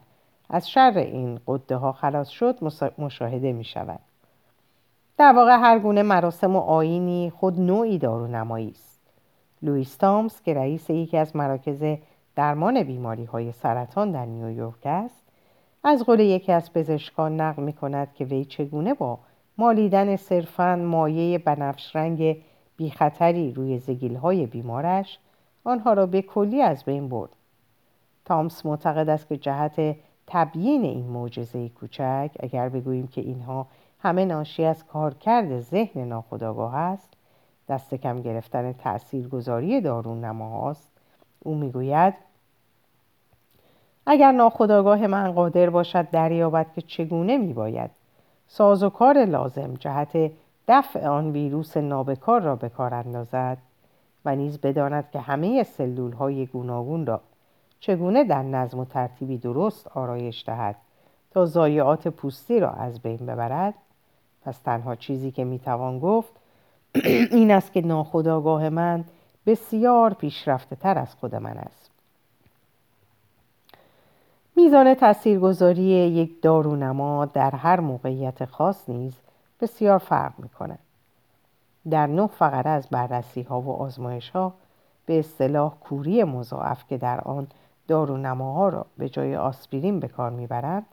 از 0.49 0.69
شر 0.69 0.93
این 0.95 1.39
قده 1.47 1.75
ها 1.75 1.91
خلاص 1.91 2.29
شد 2.29 2.55
مشاهده 2.97 3.53
می 3.53 3.63
شود. 3.63 3.99
در 5.17 5.33
واقع 5.33 5.57
هر 5.57 5.79
گونه 5.79 6.03
مراسم 6.03 6.55
و 6.55 6.59
آینی 6.59 7.31
خود 7.35 7.59
نوعی 7.59 7.97
دارونمایی 7.97 8.69
است. 8.69 8.99
لوئیس 9.61 9.95
تامس 9.95 10.41
که 10.41 10.53
رئیس 10.53 10.89
یکی 10.89 11.17
از 11.17 11.35
مراکز 11.35 11.83
درمان 12.35 12.83
بیماری 12.83 13.25
های 13.25 13.51
سرطان 13.51 14.11
در 14.11 14.25
نیویورک 14.25 14.85
است 14.85 15.23
از 15.83 16.03
قول 16.03 16.19
یکی 16.19 16.51
از 16.51 16.73
پزشکان 16.73 17.41
نقل 17.41 17.63
می 17.63 17.73
کند 17.73 18.13
که 18.13 18.25
وی 18.25 18.45
چگونه 18.45 18.93
با 18.93 19.19
مالیدن 19.57 20.15
صرفا 20.15 20.75
مایه 20.75 21.37
بنفش 21.37 21.95
رنگ 21.95 22.37
بیخطری 22.77 23.53
روی 23.53 23.79
زگیل 23.79 24.15
های 24.15 24.45
بیمارش 24.45 25.19
آنها 25.63 25.93
را 25.93 26.05
به 26.05 26.21
کلی 26.21 26.61
از 26.61 26.83
بین 26.83 27.09
برد. 27.09 27.29
تامس 28.25 28.65
معتقد 28.65 29.09
است 29.09 29.27
که 29.27 29.37
جهت 29.37 29.95
تبیین 30.27 30.83
این 30.83 31.05
معجزه 31.05 31.69
کوچک 31.69 32.31
اگر 32.39 32.69
بگوییم 32.69 33.07
که 33.07 33.21
اینها 33.21 33.67
همه 33.99 34.25
ناشی 34.25 34.65
از 34.65 34.85
کارکرد 34.85 35.59
ذهن 35.59 36.01
ناخودآگاه 36.01 36.75
است 36.75 37.13
دست 37.69 37.95
کم 37.95 38.21
گرفتن 38.21 38.73
تاثیرگذاری 38.73 39.81
دارون 39.81 40.25
نماهاست 40.25 40.89
او 41.39 41.55
می‌گوید 41.55 42.13
اگر 44.05 44.31
ناخودآگاه 44.31 45.07
من 45.07 45.31
قادر 45.31 45.69
باشد 45.69 46.09
دریابد 46.09 46.73
که 46.75 46.81
چگونه 46.81 47.37
میباید 47.37 47.91
سازوکار 48.47 49.25
لازم 49.25 49.73
جهت 49.73 50.31
دفع 50.67 51.07
آن 51.07 51.31
ویروس 51.31 51.77
نابکار 51.77 52.41
را 52.41 52.55
به 52.55 52.69
کار 52.69 52.93
اندازد 52.93 53.57
و 54.25 54.35
نیز 54.35 54.59
بداند 54.61 55.11
که 55.11 55.19
همه 55.19 55.63
سلول 55.63 56.11
های 56.11 56.45
گوناگون 56.45 57.05
را 57.05 57.21
چگونه 57.79 58.23
در 58.23 58.43
نظم 58.43 58.79
و 58.79 58.85
ترتیبی 58.85 59.37
درست 59.37 59.87
آرایش 59.87 60.43
دهد 60.45 60.75
تا 61.31 61.45
ضایعات 61.45 62.07
پوستی 62.07 62.59
را 62.59 62.71
از 62.71 62.99
بین 62.99 63.17
ببرد؟ 63.17 63.73
پس 64.45 64.57
تنها 64.57 64.95
چیزی 64.95 65.31
که 65.31 65.43
می‌توان 65.43 65.99
گفت 65.99 66.31
این 67.31 67.51
است 67.51 67.73
که 67.73 67.81
ناخداگاه 67.81 68.69
من 68.69 69.03
بسیار 69.45 70.13
پیشرفته 70.13 70.75
تر 70.75 70.97
از 70.97 71.15
خود 71.15 71.35
من 71.35 71.57
است. 71.57 71.91
میزان 74.55 74.93
تاثیرگذاری 74.93 75.83
یک 75.83 76.41
دارونما 76.41 77.25
در 77.25 77.51
هر 77.51 77.79
موقعیت 77.79 78.45
خاص 78.45 78.89
نیز 78.89 79.13
بسیار 79.61 79.97
فرق 79.97 80.33
می‌کند. 80.37 80.79
در 81.89 82.07
نه 82.07 82.27
فقره 82.27 82.69
از 82.69 82.87
بررسی 82.87 83.41
ها 83.41 83.61
و 83.61 83.81
آزمایش 83.81 84.29
ها 84.29 84.53
به 85.05 85.19
اصطلاح 85.19 85.75
کوری 85.79 86.23
مضاعف 86.23 86.87
که 86.89 86.97
در 86.97 87.21
آن 87.21 87.47
دارونماها 87.87 88.69
را 88.69 88.85
به 88.97 89.09
جای 89.09 89.35
آسپرین 89.35 89.99
به 89.99 90.07
کار 90.07 90.29
می‌برند 90.29 90.85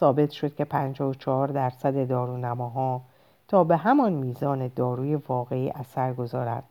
ثابت 0.00 0.30
شد 0.30 0.54
که 0.54 0.64
54 0.64 1.48
درصد 1.48 2.08
دارونماها 2.08 3.00
تا 3.48 3.64
به 3.64 3.76
همان 3.76 4.12
میزان 4.12 4.70
داروی 4.76 5.14
واقعی 5.14 5.70
اثر 5.70 6.12
گذارند. 6.12 6.64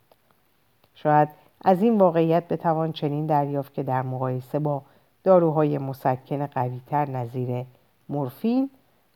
شاید 0.96 1.30
از 1.66 1.82
این 1.82 1.98
واقعیت 1.98 2.48
بتوان 2.48 2.92
چنین 2.92 3.26
دریافت 3.26 3.74
که 3.74 3.84
در 3.84 4.02
مقایسه 4.02 4.60
با 4.60 4.82
داروهای 5.24 5.78
مسکن 5.78 6.48
قویتر 6.48 7.10
نظیر 7.10 7.66
مورفین 8.10 8.70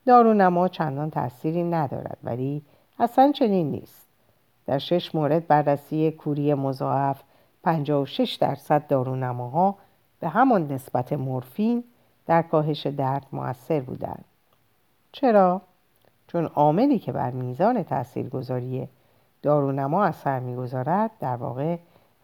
دارونما 0.05 0.67
چندان 0.67 1.09
تأثیری 1.09 1.63
ندارد 1.63 2.17
ولی 2.23 2.61
اصلا 2.99 3.31
چنین 3.31 3.71
نیست. 3.71 4.07
در 4.65 4.77
شش 4.77 5.15
مورد 5.15 5.47
بررسی 5.47 6.11
کوری 6.11 6.53
مضاعف 6.53 7.23
56 7.63 8.33
درصد 8.41 8.87
دارونماها 8.87 9.75
به 10.23 10.29
همان 10.29 10.71
نسبت 10.71 11.13
مورفین 11.13 11.83
در 12.25 12.41
کاهش 12.41 12.87
درد 12.87 13.25
موثر 13.31 13.79
بودند 13.79 14.25
چرا؟ 15.11 15.61
چون 16.27 16.45
عاملی 16.45 16.99
که 16.99 17.11
بر 17.11 17.31
میزان 17.31 17.83
تاثیرگذاری 17.83 18.87
دارونما 19.41 20.05
اثر 20.05 20.39
می‌گذارد 20.39 21.11
در 21.19 21.35
واقع 21.35 21.77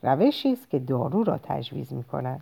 روشی 0.04 0.54
است 0.54 0.70
که 0.70 0.80
دارو 0.80 1.24
را 1.24 1.40
تجویز 1.44 1.94
می 1.94 2.04
کند 2.04 2.42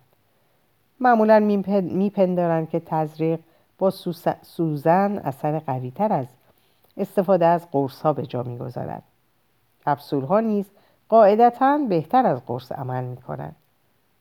معمولا 1.00 1.40
میپندارند 1.82 2.70
که 2.70 2.80
تزریق 2.80 3.40
با 3.78 3.92
سوزن 4.42 5.18
اثر 5.18 5.60
قویتر 5.60 6.14
از 6.14 6.28
استفاده 6.98 7.46
از 7.46 7.72
قرص 7.72 8.02
ها 8.02 8.14
به 8.14 8.26
جا 8.26 8.44
می‌گذارد. 8.44 9.04
کپسول 9.86 10.24
ها 10.24 10.40
نیز 10.40 10.66
قاعدتا 11.10 11.80
بهتر 11.90 12.26
از 12.26 12.46
قرص 12.46 12.72
عمل 12.72 13.04
می 13.04 13.18
کنند 13.18 13.56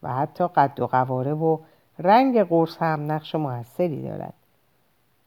و 0.02 0.14
حتی 0.14 0.48
قد 0.48 0.80
و 0.80 0.86
قواره 0.86 1.34
و 1.34 1.58
رنگ 1.98 2.42
قرص 2.42 2.76
هم 2.78 3.12
نقش 3.12 3.34
موثری 3.34 4.02
دارد 4.02 4.34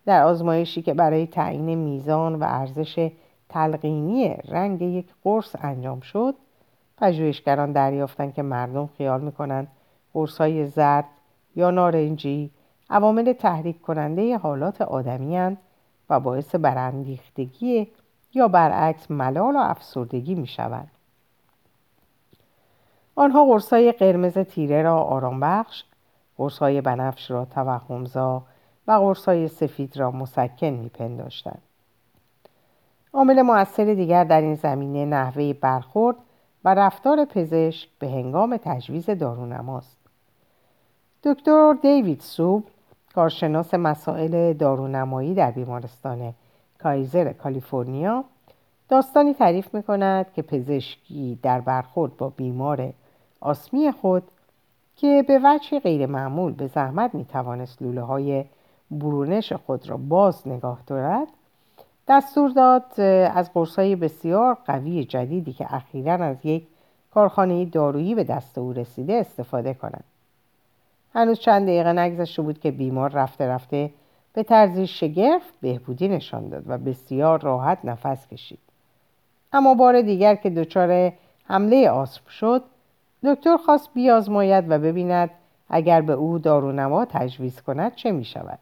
در 0.05 0.23
آزمایشی 0.23 0.81
که 0.81 0.93
برای 0.93 1.27
تعیین 1.27 1.75
میزان 1.75 2.35
و 2.35 2.43
ارزش 2.43 3.11
تلقینی 3.49 4.35
رنگ 4.47 4.81
یک 4.81 5.13
قرص 5.23 5.55
انجام 5.61 5.99
شد 5.99 6.35
پژوهشگران 6.97 7.71
دریافتند 7.71 8.33
که 8.33 8.41
مردم 8.41 8.89
خیال 8.97 9.21
می‌کنند 9.21 9.67
های 10.39 10.65
زرد 10.65 11.05
یا 11.55 11.71
نارنجی 11.71 12.51
عوامل 12.89 13.33
تحریک 13.33 13.81
کننده 13.81 14.37
حالات 14.37 14.81
آدمی 14.81 15.57
و 16.09 16.19
باعث 16.19 16.55
برانگیختگی 16.55 17.87
یا 18.33 18.47
برعکس 18.47 19.11
ملال 19.11 19.55
و 19.55 19.59
افسردگی 19.59 20.35
می 20.35 20.47
شود. 20.47 20.87
آنها 23.19 23.45
قرصای 23.45 23.91
قرمز 23.91 24.37
تیره 24.37 24.81
را 24.81 25.01
آرام 25.01 25.39
بخش، 25.39 25.83
قرصای 26.37 26.81
بنفش 26.81 27.31
را 27.31 27.45
توهمزا 27.45 28.43
و 28.87 28.91
قرصای 28.91 29.47
سفید 29.47 29.97
را 29.97 30.11
مسکن 30.11 30.67
میپنداشتند. 30.67 31.61
عامل 33.13 33.41
مؤثر 33.41 33.93
دیگر 33.93 34.23
در 34.23 34.41
این 34.41 34.55
زمینه 34.55 35.05
نحوه 35.05 35.53
برخورد 35.53 36.15
و 36.65 36.73
رفتار 36.73 37.25
پزشک 37.25 37.89
به 37.99 38.07
هنگام 38.07 38.59
تجویز 38.63 39.09
دارونماست. 39.09 39.97
دکتر 41.23 41.75
دیوید 41.81 42.19
سوب 42.19 42.63
کارشناس 43.15 43.73
مسائل 43.73 44.53
دارونمایی 44.53 45.33
در 45.33 45.51
بیمارستان 45.51 46.33
کایزر 46.83 47.33
کالیفرنیا 47.33 48.23
داستانی 48.89 49.33
تعریف 49.33 49.73
می 49.73 49.83
کند 49.83 50.33
که 50.33 50.41
پزشکی 50.41 51.39
در 51.43 51.61
برخورد 51.61 52.17
با 52.17 52.29
بیمار 52.29 52.93
آسمی 53.41 53.91
خود 53.91 54.23
که 54.95 55.25
به 55.27 55.39
وجه 55.43 55.79
غیر 55.79 56.05
معمول 56.05 56.53
به 56.53 56.67
زحمت 56.67 57.15
می 57.15 57.25
توانست 57.25 57.81
لوله 57.81 58.01
های 58.01 58.45
برونش 58.91 59.53
خود 59.53 59.89
را 59.89 59.97
باز 59.97 60.47
نگاه 60.47 60.79
دارد 60.87 61.27
دستور 62.07 62.49
داد 62.49 63.01
از 63.35 63.53
قرصای 63.53 63.95
بسیار 63.95 64.57
قوی 64.65 65.03
جدیدی 65.03 65.53
که 65.53 65.75
اخیرا 65.75 66.13
از 66.13 66.37
یک 66.43 66.67
کارخانه 67.13 67.65
دارویی 67.65 68.15
به 68.15 68.23
دست 68.23 68.57
او 68.57 68.73
رسیده 68.73 69.13
استفاده 69.13 69.73
کنند 69.73 70.03
هنوز 71.13 71.39
چند 71.39 71.63
دقیقه 71.63 71.93
نگذشته 71.93 72.41
بود 72.41 72.59
که 72.59 72.71
بیمار 72.71 73.09
رفته 73.09 73.47
رفته 73.47 73.91
به 74.33 74.43
طرزی 74.43 74.87
شگرف 74.87 75.41
بهبودی 75.61 76.07
نشان 76.07 76.49
داد 76.49 76.63
و 76.67 76.77
بسیار 76.77 77.41
راحت 77.41 77.77
نفس 77.83 78.27
کشید. 78.27 78.59
اما 79.53 79.73
بار 79.73 80.01
دیگر 80.01 80.35
که 80.35 80.49
دچار 80.49 81.13
حمله 81.43 81.89
آسم 81.89 82.21
شد 82.29 82.63
دکتر 83.23 83.57
خواست 83.57 83.89
بیازماید 83.93 84.71
و 84.71 84.79
ببیند 84.79 85.29
اگر 85.69 86.01
به 86.01 86.13
او 86.13 86.39
دارونما 86.39 87.05
تجویز 87.05 87.61
کند 87.61 87.95
چه 87.95 88.11
می 88.11 88.25
شود. 88.25 88.59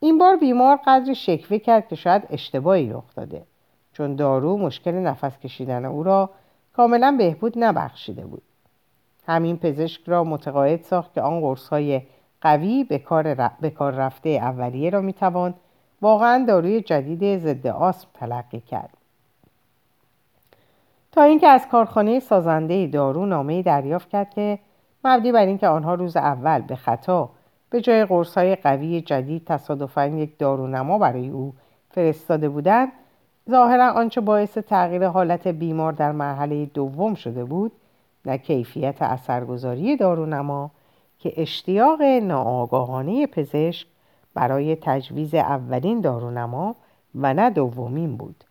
این 0.00 0.18
بار 0.18 0.36
بیمار 0.36 0.78
قدری 0.86 1.14
شکوه 1.14 1.58
کرد 1.58 1.88
که 1.88 1.96
شاید 1.96 2.22
اشتباهی 2.30 2.90
رخ 2.90 3.14
داده 3.16 3.42
چون 3.92 4.16
دارو 4.16 4.58
مشکل 4.58 4.94
نفس 4.94 5.38
کشیدن 5.38 5.84
او 5.84 6.02
را 6.02 6.30
کاملا 6.72 7.16
بهبود 7.18 7.52
نبخشیده 7.56 8.26
بود. 8.26 8.42
همین 9.26 9.56
پزشک 9.56 10.02
را 10.06 10.24
متقاعد 10.24 10.82
ساخت 10.82 11.14
که 11.14 11.22
آن 11.22 11.40
قرص 11.40 11.68
های 11.68 12.02
قوی 12.40 12.84
به 12.84 12.98
کار, 12.98 13.34
به 13.60 13.70
کار 13.70 13.92
رفته 13.92 14.28
اولیه 14.28 14.90
را 14.90 15.00
می‌توان 15.00 15.54
واقعا 16.02 16.44
داروی 16.48 16.80
جدید 16.80 17.38
ضد 17.38 17.66
آسم 17.66 18.08
تلقی 18.14 18.60
کرد. 18.60 18.96
تا 21.14 21.22
اینکه 21.22 21.48
از 21.48 21.68
کارخانه 21.68 22.20
سازنده 22.20 22.86
دارو 22.86 23.26
نامه 23.26 23.62
دریافت 23.62 24.08
کرد 24.08 24.30
که 24.30 24.58
مبنی 25.04 25.32
بر 25.32 25.46
اینکه 25.46 25.68
آنها 25.68 25.94
روز 25.94 26.16
اول 26.16 26.60
به 26.60 26.76
خطا 26.76 27.30
به 27.70 27.80
جای 27.80 28.04
قرصهای 28.04 28.56
قوی 28.56 29.00
جدید 29.00 29.44
تصادفا 29.44 30.06
یک 30.06 30.38
دارونما 30.38 30.98
برای 30.98 31.28
او 31.28 31.54
فرستاده 31.90 32.48
بودند 32.48 32.92
ظاهرا 33.50 33.92
آنچه 33.92 34.20
باعث 34.20 34.58
تغییر 34.58 35.08
حالت 35.08 35.48
بیمار 35.48 35.92
در 35.92 36.12
مرحله 36.12 36.66
دوم 36.66 37.14
شده 37.14 37.44
بود 37.44 37.72
نه 38.26 38.38
کیفیت 38.38 39.02
اثرگذاری 39.02 39.96
دارونما 39.96 40.70
که 41.18 41.32
اشتیاق 41.36 42.02
ناآگاهانه 42.02 43.26
پزشک 43.26 43.86
برای 44.34 44.76
تجویز 44.76 45.34
اولین 45.34 46.00
دارونما 46.00 46.76
و 47.14 47.34
نه 47.34 47.50
دومین 47.50 48.16
بود. 48.16 48.44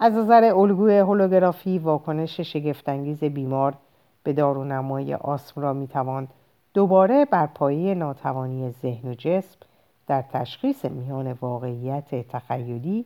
از 0.00 0.12
نظر 0.12 0.44
الگوی 0.44 0.98
هولوگرافی 0.98 1.78
واکنش 1.78 2.40
شگفتانگیز 2.40 3.24
بیمار 3.24 3.74
به 4.22 4.32
دارونمای 4.32 5.14
آسم 5.14 5.60
را 5.60 5.72
می‌توان 5.72 6.28
دوباره 6.74 7.24
بر 7.24 7.46
پایه 7.46 7.94
ناتوانی 7.94 8.70
ذهن 8.70 9.08
و 9.08 9.14
جسم 9.14 9.58
در 10.06 10.22
تشخیص 10.22 10.84
میان 10.84 11.32
واقعیت 11.32 12.28
تخیلی 12.28 13.04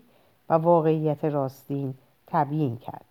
و 0.48 0.54
واقعیت 0.54 1.24
راستین 1.24 1.94
تبیین 2.26 2.76
کرد. 2.76 3.04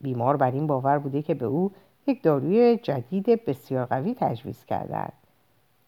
بیمار 0.00 0.36
بر 0.36 0.50
این 0.50 0.66
باور 0.66 0.98
بوده 0.98 1.22
که 1.22 1.34
به 1.34 1.46
او 1.46 1.72
یک 2.06 2.22
داروی 2.22 2.76
جدید 2.76 3.44
بسیار 3.44 3.84
قوی 3.84 4.14
تجویز 4.14 4.64
کردند 4.64 5.12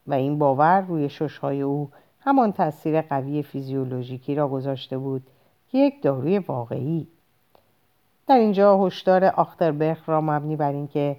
و 0.07 0.15
این 0.15 0.39
باور 0.39 0.81
روی 0.81 1.09
ششهای 1.09 1.63
او 1.63 1.91
همان 2.21 2.53
تاثیر 2.53 3.01
قوی 3.03 3.43
فیزیولوژیکی 3.43 4.35
را 4.35 4.49
گذاشته 4.49 4.99
بود 4.99 5.23
یک 5.73 6.03
داروی 6.03 6.39
واقعی. 6.39 7.09
در 8.27 8.39
اینجا 8.39 8.87
هشدار 8.87 9.25
آختربرگ 9.25 9.99
را 10.07 10.21
مبنی 10.21 10.57
بر 10.57 10.73
اینکه 10.73 11.17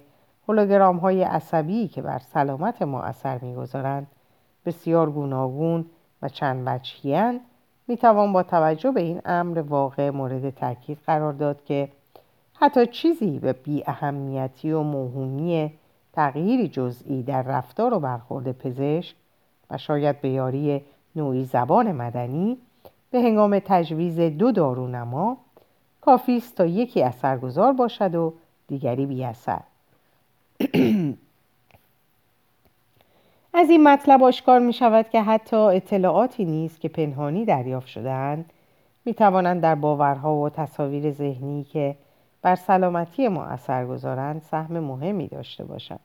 هولوگرام 0.48 0.96
های 0.96 1.22
عصبی 1.22 1.88
که 1.88 2.02
بر 2.02 2.18
سلامت 2.18 2.82
ما 2.82 3.02
اثر 3.02 3.38
می‌گذارند 3.38 4.06
بسیار 4.66 5.10
گوناگون 5.10 5.86
و 6.22 6.28
چند 6.28 6.62
وجهیان 6.66 7.40
می 7.88 7.96
توان 7.96 8.32
با 8.32 8.42
توجه 8.42 8.90
به 8.90 9.00
این 9.00 9.20
امر 9.24 9.58
واقع 9.58 10.10
مورد 10.10 10.50
تاکید 10.50 10.98
قرار 11.06 11.32
داد 11.32 11.64
که 11.64 11.88
حتی 12.54 12.86
چیزی 12.86 13.38
به 13.38 13.52
بی 13.52 13.84
اهمیتی 13.86 14.72
و 14.72 14.82
موهومی 14.82 15.72
تغییری 16.12 16.68
جزئی 16.68 17.22
در 17.22 17.42
رفتار 17.42 17.94
و 17.94 18.00
برخورد 18.00 18.52
پزشک 18.52 19.16
و 19.70 19.78
شاید 19.78 20.20
به 20.20 20.28
یاری 20.28 20.84
نوعی 21.16 21.44
زبان 21.44 21.92
مدنی 21.92 22.58
به 23.12 23.20
هنگام 23.20 23.58
تجویز 23.58 24.20
دو 24.20 24.52
دارونما 24.52 25.36
کافی 26.00 26.36
است 26.36 26.56
تا 26.56 26.66
یکی 26.66 27.02
اثرگذار 27.02 27.72
باشد 27.72 28.14
و 28.14 28.34
دیگری 28.68 29.06
بی 29.06 29.24
اثر. 29.24 29.60
از 33.54 33.70
این 33.70 33.82
مطلب 33.82 34.22
آشکار 34.22 34.58
می 34.58 34.72
شود 34.72 35.08
که 35.10 35.22
حتی 35.22 35.56
اطلاعاتی 35.56 36.44
نیست 36.44 36.80
که 36.80 36.88
پنهانی 36.88 37.44
دریافت 37.44 37.86
شدهاند 37.86 38.52
می 39.04 39.14
توانند 39.14 39.60
در 39.60 39.74
باورها 39.74 40.34
و 40.34 40.50
تصاویر 40.50 41.12
ذهنی 41.12 41.64
که 41.64 41.96
بر 42.42 42.54
سلامتی 42.54 43.28
ما 43.28 43.44
اثر 43.44 43.86
گذارند 43.86 44.42
سهم 44.50 44.80
مهمی 44.80 45.28
داشته 45.28 45.64
باشند 45.64 46.00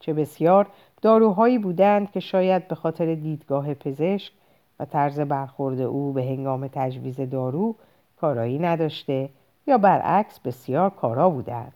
چه 0.00 0.12
بسیار 0.12 0.66
داروهایی 1.02 1.58
بودند 1.58 2.10
که 2.10 2.20
شاید 2.20 2.68
به 2.68 2.74
خاطر 2.74 3.14
دیدگاه 3.14 3.74
پزشک 3.74 4.32
و 4.80 4.84
طرز 4.84 5.20
برخورد 5.20 5.80
او 5.80 6.12
به 6.12 6.22
هنگام 6.22 6.68
تجویز 6.72 7.20
دارو 7.20 7.74
کارایی 8.20 8.58
نداشته 8.58 9.28
یا 9.66 9.78
برعکس 9.78 10.38
بسیار 10.38 10.90
کارا 10.90 11.30
بودند 11.30 11.72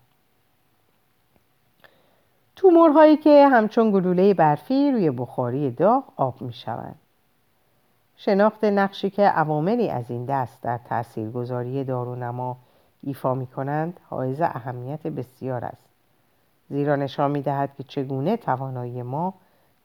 تومورهایی 2.57 3.17
که 3.17 3.49
همچون 3.49 3.91
گلوله 3.91 4.35
برفی 4.35 4.91
روی 4.93 5.11
بخاری 5.11 5.71
داغ 5.71 6.05
آب 6.17 6.43
می 6.43 6.53
شوند. 6.53 6.99
شناخت 8.17 8.65
نقشی 8.65 9.11
که 9.11 9.23
عواملی 9.23 9.91
از 9.91 10.11
این 10.11 10.25
دست 10.25 10.63
در 10.63 10.79
تاثیرگذاری 10.79 11.85
دارونما 11.85 12.57
ایفا 13.03 13.35
می 13.35 13.47
کنند 13.47 14.01
حائز 14.11 14.41
اهمیت 14.41 15.07
بسیار 15.07 15.65
است 15.65 15.89
زیرا 16.69 16.97
نشان 16.97 17.31
می 17.31 17.43
دهد 17.43 17.75
که 17.77 17.83
چگونه 17.83 18.37
توانایی 18.37 19.03
ما 19.03 19.35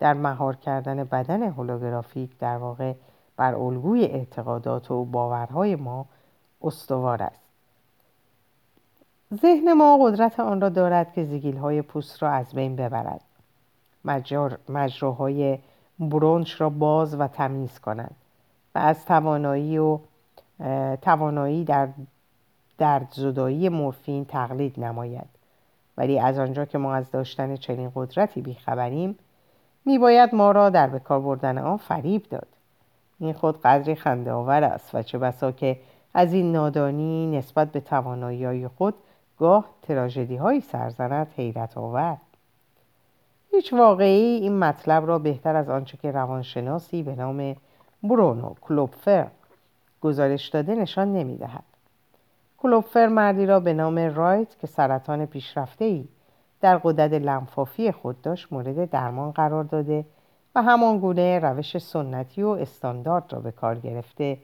در 0.06 0.14
مهار 0.14 0.56
کردن 0.56 1.04
بدن 1.04 1.44
هولوگرافیک 1.44 2.38
در 2.38 2.58
واقع 2.58 2.94
بر 3.38 3.56
الگوی 3.56 4.04
اعتقادات 4.04 4.92
و 4.92 5.06
باورهای 5.06 5.76
ما 5.76 6.06
استوار 6.62 7.24
است. 7.24 7.42
ذهن 9.34 9.74
ما 9.74 9.98
قدرت 10.02 10.40
آن 10.40 10.62
را 10.62 10.70
دارد 10.70 11.14
که 11.14 11.24
زگیل 11.24 11.58
های 11.58 11.82
پوست 11.82 12.24
را 12.24 12.30
از 12.30 12.54
بین 12.54 12.76
ببرد. 12.76 13.22
مجراهای 14.70 15.60
برونش 16.00 16.62
را 16.62 16.70
باز 16.70 17.20
و 17.20 17.28
تمیز 17.28 17.80
کند 17.80 18.16
و 18.76 18.80
از 18.80 19.06
توانایی 19.06 19.78
و 19.78 20.00
توانایی 21.02 21.64
در 21.64 21.90
درد 22.78 23.08
زدایی 23.12 23.70
مورفین 23.70 24.26
تقلید 24.26 24.80
نماید. 24.80 25.30
ولی 25.98 26.20
از 26.20 26.40
آنجا 26.40 26.66
که 26.66 26.78
ما 26.78 26.94
از 26.94 27.12
داشتن 27.12 27.56
چنین 27.56 27.92
قدرتی 27.96 28.42
بیخبریم 28.42 29.18
میباید 29.86 30.36
ما 30.36 30.52
را 30.52 30.70
در 30.70 30.88
بکار 30.88 31.20
بردن 31.20 31.58
آن 31.58 31.78
فریب 31.78 32.24
داد 32.24 32.48
این 33.20 33.34
خود 33.34 33.62
قدری 33.62 33.96
خنده 33.96 34.32
آور 34.32 34.64
است 34.64 34.96
و 34.96 35.04
چه 35.04 35.18
بسا 35.18 35.52
که 35.52 35.80
از 36.14 36.34
این 36.34 36.52
نادانی 36.52 37.38
نسبت 37.38 37.72
به 37.72 37.80
توانایی 37.80 38.68
خود 38.68 38.94
گاه 39.40 39.66
تراژدی 39.82 40.36
های 40.36 40.62
سرزند 40.62 41.28
حیرت 41.38 41.78
آور 41.78 42.18
هیچ 43.52 43.74
واقعی 43.74 44.36
این 44.36 44.60
مطلب 44.60 45.08
را 45.08 45.20
بهتر 45.20 45.56
از 45.56 45.70
آنچه 45.70 45.98
که 45.98 46.12
روانشناسی 46.12 47.04
به 47.04 47.16
نام 47.16 47.56
برونو 48.04 48.54
کلوپفر 48.62 49.28
گزارش 50.02 50.50
داده 50.50 50.76
نشان 50.76 51.14
نمی 51.14 51.38
دهد. 51.38 51.64
کلوپفر 52.58 53.08
مردی 53.08 53.46
را 53.46 53.60
به 53.60 53.74
نام 53.74 54.00
رایت 54.00 54.60
که 54.60 54.68
سرطان 54.68 55.26
پیشرفته 55.26 55.86
ای 55.86 56.08
در 56.66 56.78
قدرت 56.78 57.14
لنفافی 57.14 57.92
خود 57.92 58.22
داشت 58.22 58.54
مورد 58.54 58.90
درمان 58.90 59.32
قرار 59.32 59.64
داده 59.64 60.06
و 60.56 60.62
همان 60.62 61.00
گونه 61.00 61.40
روش 61.40 61.78
سنتی 61.78 62.44
و 62.44 62.48
استاندارد 62.48 63.34
را 63.34 63.40
به 63.40 63.52
کار 63.52 63.80
گرفته 63.80 64.38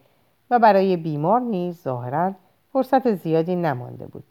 و 0.51 0.60
برای 0.60 0.97
بیمار 0.97 1.39
نیز 1.41 1.81
ظاهرا 1.81 2.31
فرصت 2.73 3.13
زیادی 3.13 3.55
نمانده 3.55 4.07
بود. 4.07 4.23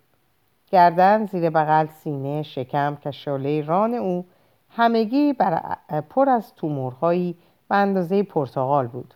گردن 0.70 1.26
زیر 1.26 1.50
بغل 1.50 1.86
سینه 1.86 2.42
شکم 2.42 2.96
کشاله 2.96 3.62
ران 3.62 3.94
او 3.94 4.24
همگی 4.70 5.32
بر 5.32 5.76
پر 6.10 6.28
از 6.28 6.54
تومورهایی 6.54 7.36
به 7.68 7.76
اندازه 7.76 8.22
پرتغال 8.22 8.86
بود. 8.86 9.14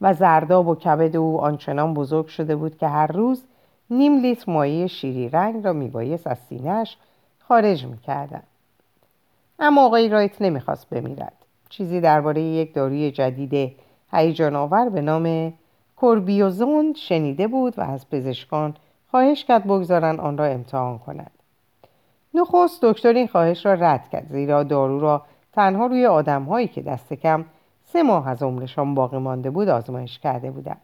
و 0.00 0.14
زرداب 0.14 0.68
و 0.68 0.74
کبد 0.74 1.16
او 1.16 1.40
آنچنان 1.40 1.94
بزرگ 1.94 2.26
شده 2.26 2.56
بود 2.56 2.78
که 2.78 2.88
هر 2.88 3.06
روز 3.06 3.44
نیم 3.90 4.18
لیتر 4.18 4.52
مایه 4.52 4.86
شیری 4.86 5.28
رنگ 5.28 5.64
را 5.64 5.72
میبایست 5.72 6.26
از 6.26 6.38
سینهش 6.48 6.96
خارج 7.38 7.86
می‌کردن. 7.86 8.42
اما 9.58 9.86
آقای 9.86 10.08
رایت 10.08 10.42
نمی‌خواست 10.42 10.90
بمیرد. 10.90 11.32
چیزی 11.68 12.00
درباره 12.00 12.42
یک 12.42 12.74
داروی 12.74 13.10
جدید 13.10 13.76
هیجان 14.12 14.56
آور 14.56 14.88
به 14.88 15.00
نام 15.00 15.52
کوربیوزون 15.96 16.94
شنیده 16.96 17.48
بود 17.48 17.78
و 17.78 17.82
از 17.82 18.10
پزشکان 18.10 18.74
خواهش 19.10 19.44
کرد 19.44 19.64
بگذارن 19.64 20.20
آن 20.20 20.38
را 20.38 20.44
امتحان 20.44 20.98
کنند 20.98 21.30
نخست 22.34 22.82
دکتر 22.82 23.12
این 23.12 23.26
خواهش 23.26 23.66
را 23.66 23.74
رد 23.74 24.08
کرد 24.08 24.26
زیرا 24.30 24.62
دارو 24.62 25.00
را 25.00 25.22
تنها 25.52 25.86
روی 25.86 26.06
آدمهایی 26.06 26.68
که 26.68 26.82
دست 26.82 27.12
کم 27.12 27.44
سه 27.84 28.02
ماه 28.02 28.28
از 28.28 28.42
عمرشان 28.42 28.94
باقی 28.94 29.18
مانده 29.18 29.50
بود 29.50 29.68
آزمایش 29.68 30.18
کرده 30.18 30.50
بودند. 30.50 30.80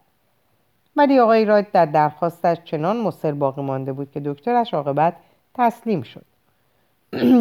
ولی 0.95 1.19
آقای 1.19 1.45
رایت 1.45 1.71
در 1.71 1.85
درخواستش 1.85 2.57
چنان 2.63 2.97
مصر 2.97 3.31
باقی 3.31 3.61
مانده 3.61 3.93
بود 3.93 4.11
که 4.11 4.19
دکترش 4.19 4.73
عاقبت 4.73 5.13
تسلیم 5.53 6.01
شد. 6.01 6.25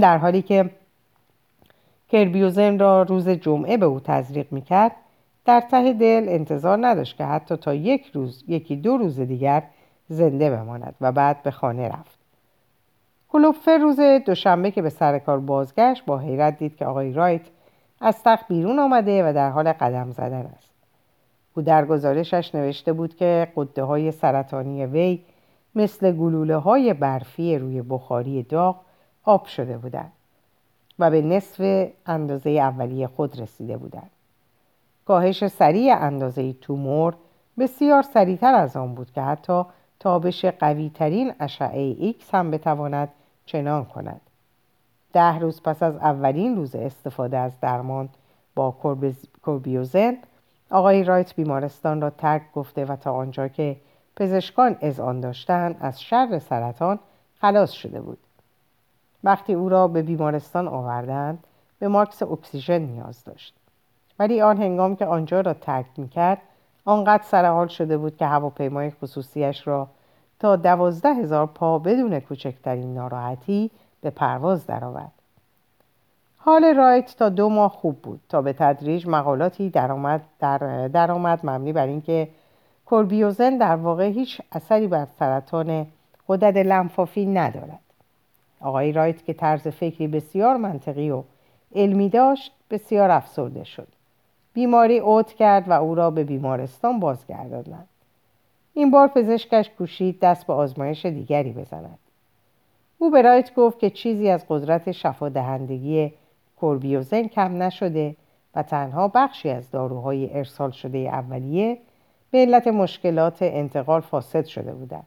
در 0.02 0.18
حالی 0.18 0.42
که 0.42 0.70
کربیوزن 2.08 2.78
را 2.78 3.02
روز 3.02 3.28
جمعه 3.28 3.76
به 3.76 3.86
او 3.86 4.00
تزریق 4.00 4.52
می‌کرد 4.52 4.92
در 5.44 5.60
ته 5.60 5.92
دل 5.92 6.26
انتظار 6.28 6.86
نداشت 6.86 7.16
که 7.16 7.24
حتی 7.24 7.56
تا 7.56 7.74
یک 7.74 8.10
روز 8.14 8.44
یکی 8.48 8.76
دو 8.76 8.96
روز 8.96 9.20
دیگر 9.20 9.62
زنده 10.08 10.50
بماند 10.50 10.94
و 11.00 11.12
بعد 11.12 11.42
به 11.42 11.50
خانه 11.50 11.88
رفت. 11.88 12.18
کلوپفر 13.28 13.78
روز 13.78 14.00
دوشنبه 14.00 14.70
که 14.70 14.82
به 14.82 14.90
سر 14.90 15.18
کار 15.18 15.40
بازگشت 15.40 16.04
با 16.04 16.18
حیرت 16.18 16.58
دید 16.58 16.76
که 16.76 16.86
آقای 16.86 17.12
رایت 17.12 17.42
از 18.00 18.22
تخت 18.22 18.48
بیرون 18.48 18.78
آمده 18.78 19.30
و 19.30 19.32
در 19.32 19.50
حال 19.50 19.72
قدم 19.72 20.10
زدن 20.10 20.50
است. 20.56 20.73
او 21.56 21.62
در 21.62 21.84
گزارشش 21.84 22.54
نوشته 22.54 22.92
بود 22.92 23.16
که 23.16 23.52
غده 23.56 23.82
های 23.82 24.12
سرطانی 24.12 24.86
وی 24.86 25.24
مثل 25.74 26.12
گلوله 26.12 26.56
های 26.56 26.94
برفی 26.94 27.58
روی 27.58 27.82
بخاری 27.82 28.42
داغ 28.42 28.76
آب 29.24 29.46
شده 29.46 29.78
بودند 29.78 30.12
و 30.98 31.10
به 31.10 31.22
نصف 31.22 31.88
اندازه 32.06 32.50
اولیه 32.50 33.06
خود 33.06 33.40
رسیده 33.40 33.76
بودند. 33.76 34.10
کاهش 35.06 35.46
سریع 35.46 35.96
اندازه 35.96 36.52
تومور 36.52 37.14
بسیار 37.58 38.02
سریعتر 38.02 38.54
از 38.54 38.76
آن 38.76 38.94
بود 38.94 39.10
که 39.10 39.22
حتی 39.22 39.62
تابش 40.00 40.44
قوی 40.44 40.90
ترین 40.94 41.32
اشعه 41.40 41.96
ایکس 41.98 42.34
هم 42.34 42.50
بتواند 42.50 43.08
چنان 43.46 43.84
کند. 43.84 44.20
ده 45.12 45.38
روز 45.38 45.62
پس 45.62 45.82
از 45.82 45.96
اولین 45.96 46.56
روز 46.56 46.74
استفاده 46.74 47.38
از 47.38 47.60
درمان 47.60 48.08
با 48.54 48.70
کوربیوزن 49.42 50.16
آقای 50.74 51.04
رایت 51.04 51.34
بیمارستان 51.34 52.00
را 52.00 52.10
ترک 52.10 52.42
گفته 52.52 52.84
و 52.84 52.96
تا 52.96 53.12
آنجا 53.12 53.48
که 53.48 53.76
پزشکان 54.16 54.76
از 54.80 55.00
آن 55.00 55.20
داشتند 55.20 55.76
از 55.80 56.02
شر 56.02 56.38
سرطان 56.38 56.98
خلاص 57.40 57.72
شده 57.72 58.00
بود. 58.00 58.18
وقتی 59.24 59.54
او 59.54 59.68
را 59.68 59.88
به 59.88 60.02
بیمارستان 60.02 60.68
آوردند 60.68 61.44
به 61.78 61.88
ماکس 61.88 62.22
اکسیژن 62.22 62.78
نیاز 62.78 63.24
داشت. 63.24 63.54
ولی 64.18 64.40
آن 64.40 64.56
هنگام 64.56 64.96
که 64.96 65.06
آنجا 65.06 65.40
را 65.40 65.54
ترک 65.54 65.86
می‌کرد 65.96 66.38
آنقدر 66.84 67.22
سرحال 67.22 67.66
شده 67.66 67.96
بود 67.96 68.16
که 68.16 68.26
هواپیمای 68.26 68.90
خصوصیش 68.90 69.66
را 69.66 69.88
تا 70.38 70.56
دوازده 70.56 71.14
هزار 71.14 71.46
پا 71.46 71.78
بدون 71.78 72.20
کوچکترین 72.20 72.94
ناراحتی 72.94 73.70
به 74.00 74.10
پرواز 74.10 74.66
درآورد. 74.66 75.12
حال 76.46 76.64
رایت 76.64 77.16
تا 77.16 77.28
دو 77.28 77.48
ماه 77.48 77.70
خوب 77.70 77.98
بود 78.02 78.20
تا 78.28 78.42
به 78.42 78.52
تدریج 78.52 79.06
مقالاتی 79.06 79.70
درآمد 79.70 80.20
در 80.40 80.88
درآمد. 80.88 81.40
مبنی 81.44 81.72
بر 81.72 81.86
اینکه 81.86 82.28
کوربیوزن 82.86 83.58
در 83.58 83.76
واقع 83.76 84.04
هیچ 84.04 84.40
اثری 84.52 84.86
بر 84.86 85.06
سرطان 85.18 85.86
غدد 86.28 86.58
لنفاوی 86.58 87.26
ندارد. 87.26 87.80
آقای 88.60 88.92
رایت 88.92 89.24
که 89.24 89.32
طرز 89.32 89.68
فکری 89.68 90.08
بسیار 90.08 90.56
منطقی 90.56 91.10
و 91.10 91.22
علمی 91.74 92.08
داشت 92.08 92.52
بسیار 92.70 93.10
افسرده 93.10 93.64
شد. 93.64 93.88
بیماری 94.54 94.98
اوت 94.98 95.32
کرد 95.32 95.68
و 95.68 95.72
او 95.72 95.94
را 95.94 96.10
به 96.10 96.24
بیمارستان 96.24 97.00
بازگرداندند. 97.00 97.88
این 98.74 98.90
بار 98.90 99.08
پزشکش 99.08 99.70
کوشید 99.78 100.20
دست 100.20 100.46
به 100.46 100.52
آزمایش 100.52 101.06
دیگری 101.06 101.52
بزند. 101.52 101.98
او 102.98 103.10
به 103.10 103.22
رایت 103.22 103.54
گفت 103.54 103.78
که 103.78 103.90
چیزی 103.90 104.28
از 104.28 104.44
قدرت 104.48 104.92
شفادهندگی 104.92 106.12
کوربیوزن 106.64 107.22
کم 107.22 107.62
نشده 107.62 108.16
و 108.54 108.62
تنها 108.62 109.08
بخشی 109.08 109.50
از 109.50 109.70
داروهای 109.70 110.38
ارسال 110.38 110.70
شده 110.70 110.98
اولیه 110.98 111.78
به 112.30 112.38
علت 112.38 112.66
مشکلات 112.66 113.38
انتقال 113.40 114.00
فاسد 114.00 114.44
شده 114.44 114.72
بودند 114.72 115.06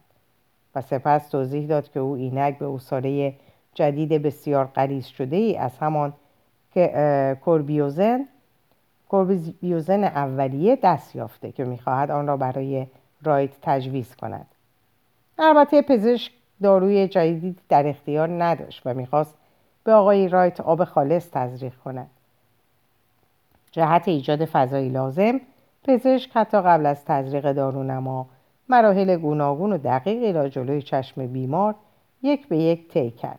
و 0.74 0.80
سپس 0.80 1.28
توضیح 1.28 1.66
داد 1.66 1.90
که 1.90 2.00
او 2.00 2.14
اینک 2.14 2.58
به 2.58 2.66
اصاره 2.66 3.34
جدید 3.74 4.12
بسیار 4.12 4.64
قریز 4.64 5.06
شده 5.06 5.36
ای 5.36 5.56
از 5.56 5.78
همان 5.78 6.12
که 6.74 7.36
کوربیوزن 7.44 8.28
کوربیوزن 9.08 10.04
اولیه 10.04 10.78
دست 10.82 11.16
یافته 11.16 11.52
که 11.52 11.64
می‌خواهد 11.64 12.10
آن 12.10 12.26
را 12.26 12.36
برای 12.36 12.86
رایت 13.22 13.50
تجویز 13.62 14.16
کند. 14.16 14.46
البته 15.38 15.82
پزشک 15.82 16.32
داروی 16.62 17.08
جدیدی 17.08 17.56
در 17.68 17.86
اختیار 17.86 18.44
نداشت 18.44 18.82
و 18.84 18.94
می‌خواست 18.94 19.34
به 19.88 19.94
آقای 19.94 20.28
رایت 20.28 20.60
آب 20.60 20.84
خالص 20.84 21.30
تزریق 21.30 21.74
کند 21.84 22.10
جهت 23.70 24.08
ایجاد 24.08 24.44
فضایی 24.44 24.88
لازم 24.88 25.40
پزشک 25.84 26.30
حتی 26.34 26.60
قبل 26.62 26.86
از 26.86 27.04
تزریق 27.04 27.52
دارونما 27.52 28.26
مراحل 28.68 29.16
گوناگون 29.16 29.72
و 29.72 29.78
دقیقی 29.78 30.32
را 30.32 30.48
جلوی 30.48 30.82
چشم 30.82 31.26
بیمار 31.26 31.74
یک 32.22 32.48
به 32.48 32.58
یک 32.58 32.88
طی 32.88 33.10
کرد. 33.10 33.38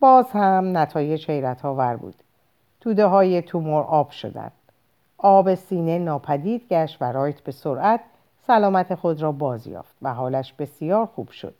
باز 0.00 0.30
هم 0.30 0.78
نتایج 0.78 1.30
حیرت 1.30 1.64
آور 1.64 1.96
بود. 1.96 2.14
توده 2.80 3.06
های 3.06 3.42
تومور 3.42 3.82
آب 3.84 4.10
شدند 4.10 4.52
آب 5.18 5.54
سینه 5.54 5.98
ناپدید 5.98 6.68
گشت 6.68 6.98
و 7.00 7.12
رایت 7.12 7.40
به 7.40 7.52
سرعت 7.52 8.00
سلامت 8.46 8.94
خود 8.94 9.22
را 9.22 9.32
باز 9.32 9.66
یافت 9.66 9.96
و 10.02 10.14
حالش 10.14 10.52
بسیار 10.52 11.06
خوب 11.06 11.30
شد. 11.30 11.54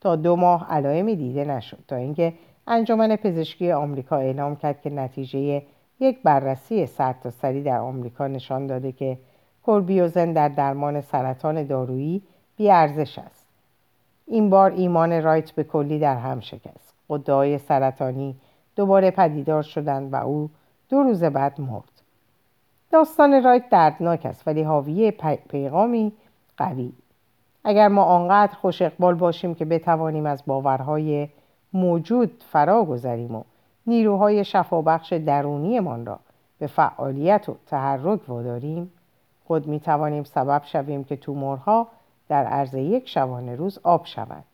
تا 0.00 0.16
دو 0.16 0.36
ماه 0.36 0.66
علائمی 0.70 1.16
دیده 1.16 1.44
نشد. 1.44 1.78
تا 1.88 1.96
اینکه 1.96 2.34
انجمن 2.66 3.16
پزشکی 3.16 3.72
آمریکا 3.72 4.16
اعلام 4.16 4.56
کرد 4.56 4.82
که 4.82 4.90
نتیجه 4.90 5.62
یک 6.00 6.22
بررسی 6.22 6.86
سرتاسری 6.86 7.62
در 7.62 7.78
آمریکا 7.78 8.26
نشان 8.26 8.66
داده 8.66 8.92
که 8.92 9.18
کوربیوزن 9.62 10.32
در 10.32 10.48
درمان 10.48 11.00
سرطان 11.00 11.62
دارویی 11.62 12.22
بیارزش 12.56 13.18
است. 13.18 13.46
این 14.26 14.50
بار 14.50 14.70
ایمان 14.70 15.22
رایت 15.22 15.50
به 15.50 15.64
کلی 15.64 15.98
در 15.98 16.16
هم 16.16 16.40
شکست. 16.40 16.94
قدای 17.08 17.58
سرطانی 17.58 18.36
دوباره 18.76 19.10
پدیدار 19.10 19.62
شدند 19.62 20.12
و 20.12 20.16
او 20.16 20.50
دو 20.88 21.02
روز 21.02 21.24
بعد 21.24 21.60
مرد. 21.60 22.02
داستان 22.90 23.42
رایت 23.42 23.68
دردناک 23.70 24.26
است 24.26 24.48
ولی 24.48 24.62
حاوی 24.62 25.10
پیغامی 25.48 26.12
قوی. 26.56 26.92
اگر 27.64 27.88
ما 27.88 28.02
آنقدر 28.02 28.54
خوش 28.54 28.82
اقبال 28.82 29.14
باشیم 29.14 29.54
که 29.54 29.64
بتوانیم 29.64 30.26
از 30.26 30.42
باورهای 30.46 31.28
موجود 31.74 32.44
فرا 32.52 32.84
گذریم 32.84 33.34
و 33.34 33.42
نیروهای 33.86 34.44
شفابخش 34.44 35.12
درونیمان 35.12 36.06
را 36.06 36.18
به 36.58 36.66
فعالیت 36.66 37.48
و 37.48 37.56
تحرک 37.66 38.28
واداریم. 38.28 38.92
خود 39.44 39.66
می 39.66 39.80
توانیم 39.80 40.24
سبب 40.24 40.62
شویم 40.64 41.04
که 41.04 41.16
تومورها 41.16 41.88
در 42.28 42.44
عرض 42.44 42.74
یک 42.74 43.08
شبانه 43.08 43.56
روز 43.56 43.78
آب 43.82 44.06
شوند. 44.06 44.44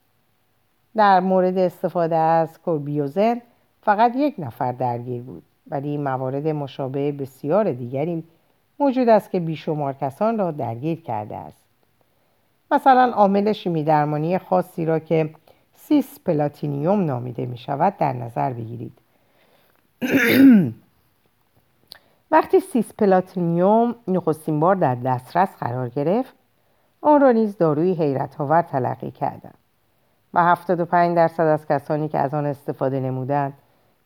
در 0.96 1.20
مورد 1.20 1.58
استفاده 1.58 2.16
از 2.16 2.58
کوربیوزن 2.58 3.40
فقط 3.82 4.12
یک 4.16 4.34
نفر 4.38 4.72
درگیر 4.72 5.22
بود 5.22 5.42
ولی 5.70 5.98
موارد 5.98 6.48
مشابه 6.48 7.12
بسیار 7.12 7.72
دیگری 7.72 8.24
موجود 8.78 9.08
است 9.08 9.30
که 9.30 9.40
بیشمار 9.40 9.92
کسان 9.92 10.38
را 10.38 10.50
درگیر 10.50 11.02
کرده 11.02 11.36
است. 11.36 11.64
مثلا 12.70 13.12
عامل 13.12 13.52
شیمی 13.52 13.84
درمانی 13.84 14.38
خاصی 14.38 14.84
را 14.84 14.98
که 14.98 15.30
سیس 15.82 16.18
پلاتینیوم 16.26 17.04
نامیده 17.04 17.46
می 17.46 17.58
شود 17.58 17.96
در 17.96 18.12
نظر 18.12 18.52
بگیرید. 18.52 18.98
وقتی 22.32 22.60
سیس 22.60 22.92
پلاتینیوم 22.92 23.94
نخستین 24.08 24.60
بار 24.60 24.74
در 24.74 24.94
دسترس 24.94 25.56
قرار 25.60 25.88
گرفت 25.88 26.34
آن 27.00 27.20
را 27.20 27.32
نیز 27.32 27.56
داروی 27.56 27.92
حیرت 27.92 28.40
آور 28.40 28.62
تلقی 28.62 29.10
کردند 29.10 29.58
و 30.34 30.44
75 30.44 31.16
درصد 31.16 31.42
از 31.42 31.66
کسانی 31.66 32.08
که 32.08 32.18
از 32.18 32.34
آن 32.34 32.46
استفاده 32.46 33.00
نمودند 33.00 33.52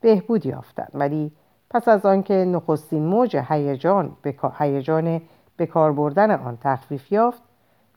بهبود 0.00 0.46
یافتند. 0.46 0.90
ولی 0.94 1.32
پس 1.70 1.88
از 1.88 2.06
آنکه 2.06 2.34
نخستین 2.34 3.02
موج 3.02 3.36
هیجان 3.48 4.16
هیجان 4.58 5.22
به 5.56 5.66
کار 5.66 5.92
بردن 5.92 6.30
آن 6.30 6.58
تخفیف 6.60 7.12
یافت 7.12 7.42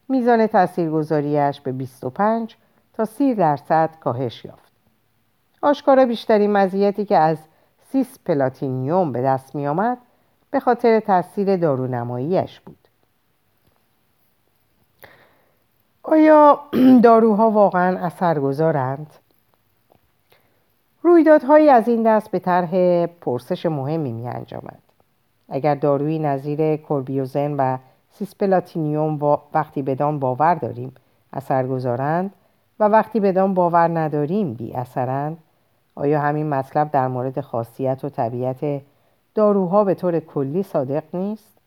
میزان 0.10 0.48
تاثیرگذاریش 0.48 1.62
به 1.62 1.72
25 1.72 2.58
تا 2.98 3.06
30 3.06 3.36
درصد 3.36 3.90
کاهش 4.00 4.46
یافت 4.46 4.72
آشکارا 5.62 6.06
بیشترین 6.06 6.52
مزیتی 6.52 7.06
که 7.06 7.18
از 7.18 7.38
سیس 7.92 8.20
پلاتینیوم 8.26 9.12
به 9.12 9.22
دست 9.22 9.56
می 9.56 9.68
آمد 9.68 9.98
به 10.52 10.60
خاطر 10.60 11.00
تاثیر 11.00 11.58
دارونماییش 11.58 12.60
بود 12.60 12.78
آیا 16.04 16.60
داروها 17.04 17.50
واقعا 17.50 18.00
اثرگذارند؟ 18.00 19.14
رویدادهایی 21.02 21.70
از 21.70 21.88
این 21.88 22.04
دست 22.04 22.32
به 22.32 22.40
طرح 22.40 23.06
پرسش 23.06 23.66
مهمی 23.66 24.12
می 24.12 24.28
انجامد. 24.28 24.80
اگر 25.50 25.76
دارویی 25.76 26.20
نظیر 26.20 26.78
کوربیوزن 26.78 27.54
و 27.54 27.78
سیسپلاتینیوم 28.10 29.40
وقتی 29.54 29.82
بدان 29.82 30.20
باور 30.20 30.56
داریم 30.56 30.96
اثرگذارند 31.34 32.34
و 32.80 32.84
وقتی 32.84 33.20
بدان 33.20 33.54
باور 33.54 34.00
نداریم 34.00 34.54
بی 34.54 34.74
اثرند 34.74 35.38
آیا 35.96 36.22
همین 36.22 36.50
مطلب 36.50 36.92
در 36.92 37.08
مورد 37.08 37.42
خاصیت 37.42 38.06
و 38.06 38.10
طبیعت 38.10 38.82
داروها 39.36 39.84
به 39.84 39.94
طور 39.94 40.20
کلی 40.20 40.64
صادق 40.64 41.04
نیست؟ 41.14 41.58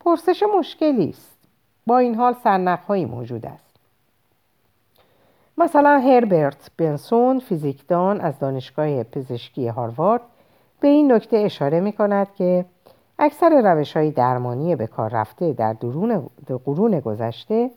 پرسش 0.00 0.42
مشکلی 0.58 1.08
است 1.08 1.38
با 1.86 1.98
این 1.98 2.14
حال 2.14 2.34
سرنخهایی 2.44 3.04
موجود 3.04 3.46
است 3.46 3.70
مثلا 5.58 5.98
هربرت 5.98 6.70
بنسون 6.76 7.38
فیزیکدان 7.38 8.20
از 8.20 8.38
دانشگاه 8.38 9.02
پزشکی 9.02 9.68
هاروارد 9.68 10.22
به 10.80 10.88
این 10.88 11.12
نکته 11.12 11.36
اشاره 11.36 11.80
می 11.80 11.92
کند 11.92 12.34
که 12.34 12.64
اکثر 13.18 13.74
روش 13.74 13.96
های 13.96 14.10
درمانی 14.10 14.76
به 14.76 14.86
کار 14.86 15.10
رفته 15.10 15.52
در 15.52 15.72
قرون 16.64 17.00
گذشته 17.00 17.70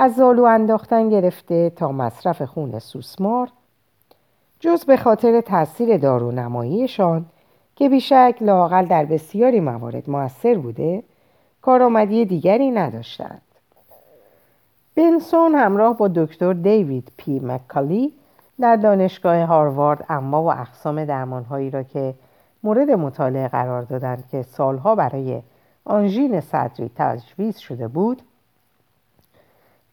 از 0.00 0.14
زالو 0.14 0.42
انداختن 0.42 1.08
گرفته 1.08 1.70
تا 1.70 1.92
مصرف 1.92 2.42
خون 2.42 2.78
سوسمار 2.78 3.48
جز 4.60 4.84
به 4.84 4.96
خاطر 4.96 5.40
تاثیر 5.40 5.96
دارونماییشان 5.96 7.26
که 7.76 7.88
بیشک 7.88 8.36
لاقل 8.40 8.86
در 8.86 9.04
بسیاری 9.04 9.60
موارد 9.60 10.10
موثر 10.10 10.54
بوده 10.54 11.02
کارآمدی 11.62 12.24
دیگری 12.24 12.70
نداشتند. 12.70 13.42
بنسون 14.94 15.54
همراه 15.54 15.96
با 15.96 16.08
دکتر 16.08 16.52
دیوید 16.52 17.12
پی 17.16 17.40
مکالی 17.40 18.12
در 18.60 18.76
دانشگاه 18.76 19.42
هاروارد 19.44 20.04
اما 20.08 20.42
و 20.42 20.52
اقسام 20.52 21.04
درمانهایی 21.04 21.70
را 21.70 21.82
که 21.82 22.14
مورد 22.62 22.90
مطالعه 22.90 23.48
قرار 23.48 23.82
دادند 23.82 24.24
که 24.30 24.42
سالها 24.42 24.94
برای 24.94 25.42
آنژین 25.84 26.40
صدری 26.40 26.90
تجویز 26.96 27.58
شده 27.58 27.88
بود 27.88 28.22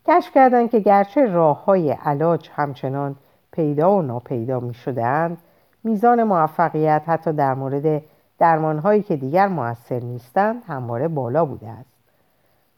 کشف 0.08 0.34
کردند 0.34 0.72
که 0.72 0.80
گرچه 0.80 1.26
راه 1.26 1.66
های 1.66 1.92
علاج 1.92 2.50
همچنان 2.54 3.16
پیدا 3.52 3.92
و 3.98 4.02
ناپیدا 4.02 4.60
می 4.60 4.74
شدند 4.74 5.38
میزان 5.84 6.24
موفقیت 6.24 7.04
حتی 7.08 7.34
در 7.34 7.54
مورد 7.54 8.02
درمانهایی 8.40 9.04
که 9.04 9.16
دیگر 9.16 9.48
موثر 9.48 10.00
نیستند 10.00 10.64
همواره 10.68 11.08
بالا 11.08 11.46
بوده 11.46 11.70
است. 11.70 11.96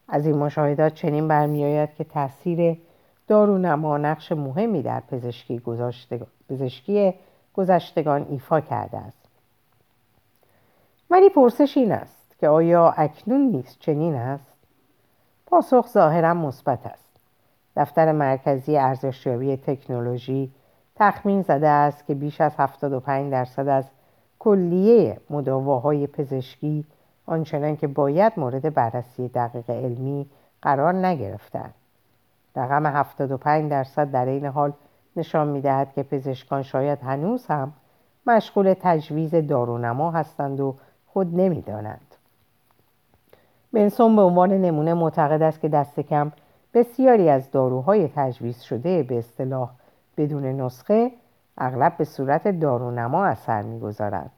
از 0.08 0.26
این 0.26 0.38
مشاهدات 0.38 0.94
چنین 0.94 1.28
برمیآید 1.28 1.96
که 1.96 2.04
تاثیر 2.04 2.78
دارونما 3.28 3.98
نقش 3.98 4.32
مهمی 4.32 4.82
در 4.82 5.00
پزشکی, 5.00 5.62
پزشکی 6.50 7.14
گذشتگان 7.54 8.26
ایفا 8.30 8.62
کرده 8.62 8.98
است. 8.98 9.28
ولی 11.10 11.30
پرسش 11.30 11.78
این 11.78 11.92
است 11.92 12.40
که 12.40 12.48
آیا 12.48 12.94
اکنون 12.98 13.42
نیست 13.42 13.80
چنین 13.80 14.16
است؟ 14.16 14.54
پاسخ 15.46 15.88
ظاهرا 15.88 16.34
مثبت 16.34 16.86
است. 16.86 17.07
دفتر 17.78 18.12
مرکزی 18.12 18.78
ارزشیابی 18.78 19.58
تکنولوژی 19.58 20.52
تخمین 20.96 21.42
زده 21.42 21.68
است 21.68 22.06
که 22.06 22.16
بیش 22.16 22.42
از 22.42 22.56
75 22.58 23.32
درصد 23.32 23.68
از 23.68 23.86
کلیه 24.40 25.18
مداواهای 25.30 26.08
پزشکی 26.08 26.86
آنچنان 27.26 27.76
که 27.76 27.88
باید 27.88 28.34
مورد 28.38 28.74
بررسی 28.74 29.28
دقیق 29.28 29.70
علمی 29.70 30.26
قرار 30.62 30.94
نگرفتند. 30.94 31.74
رقم 32.56 32.86
75 32.86 33.72
درصد 33.72 34.12
در 34.12 34.26
این 34.26 34.46
حال 34.46 34.74
نشان 35.16 35.48
می‌دهد 35.48 35.94
که 35.94 36.04
پزشکان 36.04 36.64
شاید 36.64 37.00
هنوز 37.02 37.48
هم 37.48 37.74
مشغول 38.28 38.74
تجویز 38.82 39.36
دارونما 39.36 40.12
هستند 40.12 40.60
و 40.60 40.76
خود 41.08 41.36
نمی‌دانند. 41.36 42.16
بنسون 43.74 44.16
به 44.16 44.22
عنوان 44.22 44.52
نمونه 44.52 44.94
معتقد 44.94 45.42
است 45.42 45.62
که 45.62 45.70
دست 45.70 46.00
کم 46.00 46.32
بسیاری 46.74 47.30
از 47.30 47.52
داروهای 47.52 48.10
تجویز 48.16 48.62
شده 48.62 49.04
به 49.04 49.18
اصطلاح 49.18 49.70
بدون 50.18 50.46
نسخه 50.46 51.12
اغلب 51.58 51.98
به 51.98 52.04
صورت 52.04 52.48
دارونما 52.48 53.26
اثر 53.26 53.62
می‌گذارند. 53.62 54.32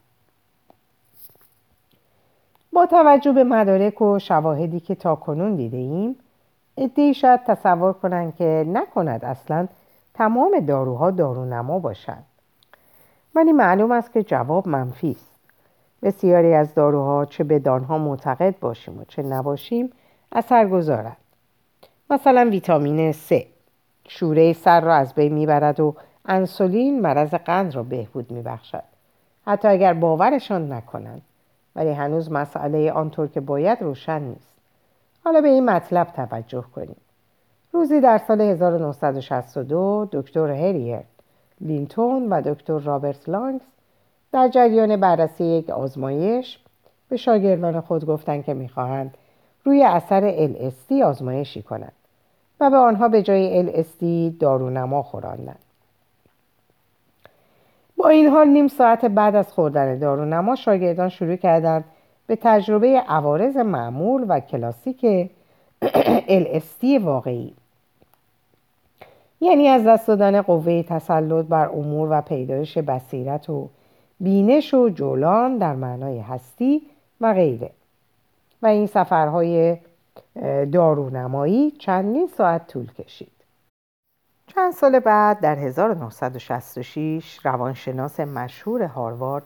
با 2.73 2.85
توجه 2.85 3.31
به 3.31 3.43
مدارک 3.43 4.01
و 4.01 4.19
شواهدی 4.19 4.79
که 4.79 4.95
تا 4.95 5.15
کنون 5.15 5.55
دیده 5.55 5.77
ایم 5.77 6.15
ادهی 6.77 7.13
شاید 7.13 7.43
تصور 7.43 7.93
کنند 7.93 8.35
که 8.35 8.65
نکند 8.67 9.25
اصلا 9.25 9.67
تمام 10.13 10.59
داروها 10.59 11.11
دارونما 11.11 11.79
باشند. 11.79 12.25
ولی 13.35 13.51
معلوم 13.51 13.91
است 13.91 14.13
که 14.13 14.23
جواب 14.23 14.67
منفی 14.67 15.11
است. 15.11 15.29
بسیاری 16.01 16.53
از 16.53 16.73
داروها 16.73 17.25
چه 17.25 17.43
به 17.43 17.59
دانها 17.59 17.97
معتقد 17.97 18.59
باشیم 18.59 18.99
و 18.99 19.03
چه 19.03 19.23
نباشیم 19.23 19.91
اثر 20.31 20.67
گذارد 20.67 21.17
مثلا 22.09 22.49
ویتامین 22.49 23.11
C 23.11 23.33
شوره 24.07 24.53
سر 24.53 24.81
را 24.81 24.95
از 24.95 25.13
بین 25.13 25.33
می‌برد 25.33 25.79
و 25.79 25.95
انسولین 26.25 27.01
مرض 27.01 27.33
قند 27.33 27.75
را 27.75 27.83
بهبود 27.83 28.31
میبخشد. 28.31 28.83
حتی 29.45 29.67
اگر 29.67 29.93
باورشان 29.93 30.73
نکنند. 30.73 31.21
ولی 31.75 31.89
هنوز 31.89 32.31
مسئله 32.31 32.91
آنطور 32.91 33.27
که 33.27 33.39
باید 33.39 33.81
روشن 33.81 34.21
نیست. 34.21 34.53
حالا 35.23 35.41
به 35.41 35.47
این 35.47 35.69
مطلب 35.69 36.07
توجه 36.07 36.63
کنیم. 36.75 36.95
روزی 37.71 38.01
در 38.01 38.17
سال 38.17 38.41
1962 38.41 40.09
دکتر 40.11 40.51
هریرت 40.51 41.05
لینتون 41.61 42.29
و 42.29 42.41
دکتر 42.41 42.79
رابرت 42.79 43.29
لانگز 43.29 43.61
در 44.31 44.47
جریان 44.47 44.97
بررسی 44.97 45.43
یک 45.43 45.69
آزمایش 45.69 46.59
به 47.09 47.17
شاگردان 47.17 47.81
خود 47.81 48.05
گفتند 48.05 48.45
که 48.45 48.53
می‌خواهند 48.53 49.17
روی 49.63 49.83
اثر 49.83 50.47
LSD 50.47 51.01
آزمایشی 51.01 51.61
کنند. 51.61 51.91
و 52.59 52.69
به 52.69 52.77
آنها 52.77 53.07
به 53.07 53.21
جای 53.21 53.67
LSD 53.67 54.33
دارونما 54.39 55.03
خوراندند. 55.03 55.59
با 57.97 58.09
این 58.09 58.27
حال 58.27 58.47
نیم 58.47 58.67
ساعت 58.67 59.05
بعد 59.05 59.35
از 59.35 59.53
خوردن 59.53 59.99
دارونما 59.99 60.55
شاگردان 60.55 61.09
شروع 61.09 61.35
کردند 61.35 61.85
به 62.27 62.37
تجربه 62.41 62.87
عوارض 63.07 63.57
معمول 63.57 64.25
و 64.29 64.39
کلاسیک 64.39 65.29
LSD 66.43 66.83
واقعی. 67.01 67.53
یعنی 69.41 69.67
از 69.67 69.83
دست 69.83 70.07
دادن 70.07 70.41
قوه 70.41 70.83
تسلط 70.83 71.45
بر 71.45 71.69
امور 71.69 72.07
و 72.11 72.21
پیدایش 72.21 72.77
بصیرت 72.77 73.49
و 73.49 73.69
بینش 74.19 74.73
و 74.73 74.89
جولان 74.89 75.57
در 75.57 75.75
معنای 75.75 76.19
هستی 76.19 76.81
و 77.21 77.33
غیره. 77.33 77.71
و 78.61 78.67
این 78.67 78.87
سفرهای 78.87 79.77
دارونمایی 80.71 81.71
چندین 81.71 82.27
ساعت 82.27 82.67
طول 82.67 82.91
کشید. 82.91 83.31
چند 84.47 84.73
سال 84.73 84.99
بعد 84.99 85.39
در 85.39 85.55
1966 85.55 87.39
روانشناس 87.45 88.19
مشهور 88.19 88.83
هاروارد 88.83 89.43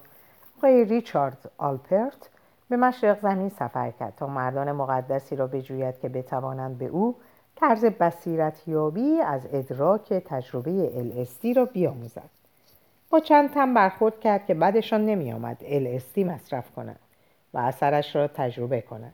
آقای 0.57 0.85
ریچارد 0.85 1.51
آلپرت 1.57 2.29
به 2.69 2.77
مشرق 2.77 3.21
زمین 3.21 3.49
سفر 3.49 3.91
کرد 3.91 4.13
تا 4.15 4.27
مردان 4.27 4.71
مقدسی 4.71 5.35
را 5.35 5.47
بجوید 5.47 5.99
که 5.99 6.09
بتوانند 6.09 6.77
به 6.77 6.85
او 6.85 7.15
طرز 7.55 7.85
بصیرتیابی 7.85 9.21
از 9.21 9.47
ادراک 9.53 10.13
تجربه 10.13 10.89
LSD 10.89 11.57
را 11.57 11.65
بیاموزد 11.65 12.29
با 13.09 13.19
چند 13.19 13.53
تن 13.53 13.73
برخورد 13.73 14.19
کرد 14.19 14.45
که 14.45 14.53
بعدشان 14.53 15.05
نمی 15.05 15.33
آمد 15.33 15.57
LSD 15.61 16.17
مصرف 16.17 16.71
کنند 16.71 16.99
و 17.53 17.57
اثرش 17.57 18.15
را 18.15 18.27
تجربه 18.27 18.81
کنند 18.81 19.13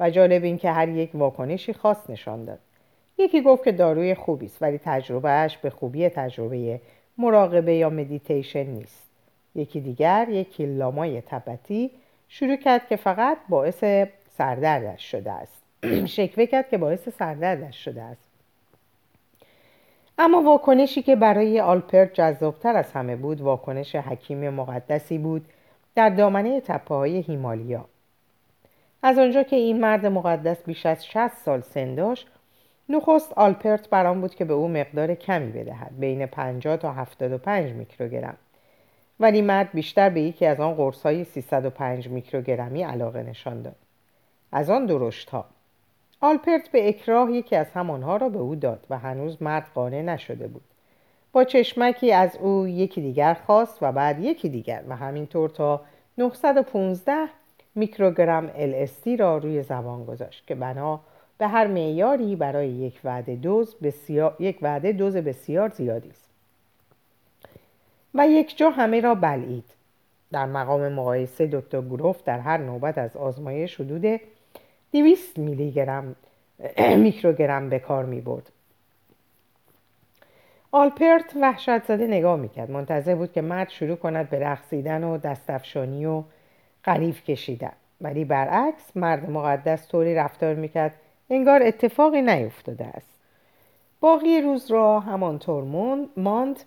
و 0.00 0.10
جالب 0.10 0.44
این 0.44 0.58
که 0.58 0.70
هر 0.70 0.88
یک 0.88 1.10
واکنشی 1.14 1.72
خاص 1.72 2.10
نشان 2.10 2.44
داد. 2.44 2.58
یکی 3.18 3.42
گفت 3.42 3.64
که 3.64 3.72
داروی 3.72 4.14
خوبی 4.14 4.46
است 4.46 4.62
ولی 4.62 4.78
تجربهش 4.78 5.56
به 5.56 5.70
خوبی 5.70 6.08
تجربه 6.08 6.80
مراقبه 7.18 7.74
یا 7.74 7.90
مدیتیشن 7.90 8.66
نیست. 8.66 9.02
یکی 9.54 9.80
دیگر 9.80 10.26
یکی 10.30 10.66
لامای 10.66 11.20
تبتی 11.20 11.90
شروع 12.28 12.56
کرد 12.56 12.88
که 12.88 12.96
فقط 12.96 13.38
باعث 13.48 13.84
سردردش 14.38 15.10
شده 15.10 15.32
است. 15.32 15.62
شکوه 16.16 16.46
کرد 16.46 16.68
که 16.68 16.78
باعث 16.78 17.08
سردردش 17.08 17.84
شده 17.84 18.02
است. 18.02 18.24
اما 20.18 20.42
واکنشی 20.42 21.02
که 21.02 21.16
برای 21.16 21.60
آلپرت 21.60 22.14
جذابتر 22.14 22.76
از 22.76 22.92
همه 22.92 23.16
بود 23.16 23.40
واکنش 23.40 23.94
حکیم 23.94 24.50
مقدسی 24.50 25.18
بود 25.18 25.44
در 25.94 26.08
دامنه 26.08 26.60
تپه 26.60 26.94
های 26.94 27.18
هیمالیا. 27.18 27.84
از 29.06 29.18
آنجا 29.18 29.42
که 29.42 29.56
این 29.56 29.80
مرد 29.80 30.06
مقدس 30.06 30.64
بیش 30.64 30.86
از 30.86 31.06
60 31.06 31.28
سال 31.28 31.60
سن 31.60 31.94
داشت 31.94 32.26
نخست 32.88 33.32
آلپرت 33.32 33.88
برام 33.88 34.20
بود 34.20 34.34
که 34.34 34.44
به 34.44 34.54
او 34.54 34.68
مقدار 34.68 35.14
کمی 35.14 35.52
بدهد 35.52 35.92
بین 35.98 36.26
50 36.26 36.76
تا 36.76 36.92
75 36.92 37.72
میکروگرم. 37.72 38.36
ولی 39.20 39.42
مرد 39.42 39.72
بیشتر 39.72 40.10
به 40.10 40.20
یکی 40.20 40.46
از 40.46 40.60
آن 40.60 40.74
قرص 40.74 41.02
های 41.02 41.24
305 41.24 42.08
میکروگرمی 42.08 42.82
علاقه 42.82 43.22
نشان 43.22 43.62
داد. 43.62 43.76
از 44.52 44.70
آن 44.70 44.86
درشت 44.86 45.30
ها 45.30 45.44
آلپرت 46.20 46.68
به 46.68 46.88
اکراه 46.88 47.32
یکی 47.32 47.56
از 47.56 47.66
همانها 47.74 48.16
را 48.16 48.28
به 48.28 48.38
او 48.38 48.54
داد 48.54 48.86
و 48.90 48.98
هنوز 48.98 49.42
مرد 49.42 49.66
قانع 49.74 50.02
نشده 50.02 50.48
بود. 50.48 50.64
با 51.32 51.44
چشمکی 51.44 52.12
از 52.12 52.36
او 52.36 52.68
یکی 52.68 53.00
دیگر 53.00 53.34
خواست 53.34 53.78
و 53.82 53.92
بعد 53.92 54.20
یکی 54.20 54.48
دیگر 54.48 54.84
و 54.88 54.96
همینطور 54.96 55.48
تا 55.48 55.80
915 56.18 57.28
میکروگرم 57.74 58.48
LSD 58.48 59.20
را 59.20 59.38
روی 59.38 59.62
زبان 59.62 60.04
گذاشت 60.04 60.46
که 60.46 60.54
بنا 60.54 61.00
به 61.38 61.46
هر 61.46 61.66
معیاری 61.66 62.36
برای 62.36 62.68
یک 62.68 63.00
وعده 63.04 63.36
دوز 63.36 63.74
بسیار 63.74 64.36
یک 64.38 64.58
وعده 64.62 64.92
دوز 64.92 65.16
بسیار 65.16 65.68
زیادی 65.68 66.10
است. 66.10 66.24
و 68.14 68.28
یک 68.28 68.58
جا 68.58 68.70
همه 68.70 69.00
را 69.00 69.14
بلعید. 69.14 69.64
در 70.32 70.46
مقام 70.46 70.88
مقایسه 70.88 71.46
دکتر 71.46 71.80
گروف 71.80 72.24
در 72.24 72.38
هر 72.38 72.56
نوبت 72.56 72.98
از 72.98 73.16
آزمایش 73.16 73.80
حدود 73.80 74.20
200 74.92 75.38
میلی 75.38 75.70
گرم 75.70 76.16
میکروگرم 77.04 77.68
به 77.70 77.78
کار 77.78 78.04
می 78.04 78.20
برد. 78.20 78.50
آلپرت 80.72 81.36
وحشت 81.40 81.84
زده 81.84 82.06
نگاه 82.06 82.36
می‌کرد. 82.36 82.70
منتظر 82.70 83.14
بود 83.14 83.32
که 83.32 83.40
مرد 83.40 83.68
شروع 83.68 83.96
کند 83.96 84.30
به 84.30 84.38
رقصیدن 84.38 85.04
و 85.04 85.18
دستفشانی 85.18 86.06
و 86.06 86.22
قریف 86.84 87.24
کشیدن. 87.24 87.72
ولی 88.00 88.24
برعکس 88.24 88.96
مرد 88.96 89.30
مقدس 89.30 89.88
طوری 89.88 90.14
رفتار 90.14 90.54
می‌کرد 90.54 90.94
انگار 91.30 91.62
اتفاقی 91.62 92.22
نیفتاده 92.22 92.84
است. 92.84 93.14
باقی 94.00 94.40
روز 94.40 94.70
را 94.70 95.00
همانطور 95.00 95.64
ماند 96.16 96.60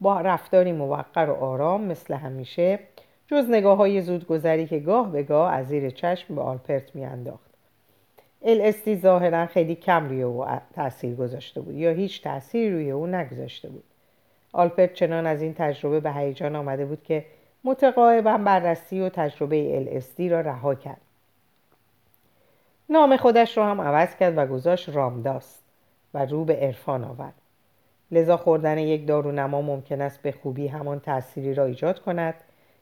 با 0.00 0.20
رفتاری 0.20 0.72
موقر 0.72 1.30
و 1.30 1.32
آرام 1.32 1.84
مثل 1.84 2.14
همیشه 2.14 2.78
جز 3.26 3.50
نگاه 3.50 3.76
های 3.76 4.00
زودگذری 4.00 4.66
که 4.66 4.78
گاه 4.78 5.12
به 5.12 5.22
گاه 5.22 5.52
از 5.52 5.66
زیر 5.66 5.90
چشم 5.90 6.34
به 6.34 6.40
آلپرت 6.40 6.94
میانداخت. 6.94 7.50
الاستی 8.42 8.96
ظاهرا 8.96 9.46
خیلی 9.46 9.74
کم 9.74 10.08
روی 10.08 10.22
او 10.22 10.46
تاثیر 10.74 11.14
گذاشته 11.14 11.60
بود 11.60 11.74
یا 11.74 11.90
هیچ 11.90 12.22
تاثیری 12.22 12.72
روی 12.72 12.90
او 12.90 13.06
نگذاشته 13.06 13.68
بود. 13.68 13.84
آلپرت 14.52 14.94
چنان 14.94 15.26
از 15.26 15.42
این 15.42 15.54
تجربه 15.54 16.00
به 16.00 16.12
هیجان 16.12 16.56
آمده 16.56 16.84
بود 16.84 17.02
که 17.02 17.24
متقاعبا 17.64 18.38
بررسی 18.38 19.00
و 19.00 19.08
تجربه 19.08 19.84
LSD 19.84 20.20
را 20.20 20.40
رها 20.40 20.74
کرد. 20.74 21.00
نام 22.88 23.16
خودش 23.16 23.56
را 23.56 23.66
هم 23.66 23.80
عوض 23.80 24.16
کرد 24.16 24.38
و 24.38 24.46
گذاشت 24.46 24.88
رامداست 24.88 25.62
و 26.14 26.24
رو 26.24 26.44
به 26.44 26.56
عرفان 26.56 27.04
آورد. 27.04 27.34
لذا 28.10 28.36
خوردن 28.36 28.78
یک 28.78 29.06
دارونما 29.06 29.62
ممکن 29.62 30.00
است 30.00 30.22
به 30.22 30.32
خوبی 30.32 30.66
همان 30.68 31.00
تأثیری 31.00 31.54
را 31.54 31.64
ایجاد 31.64 32.00
کند 32.00 32.34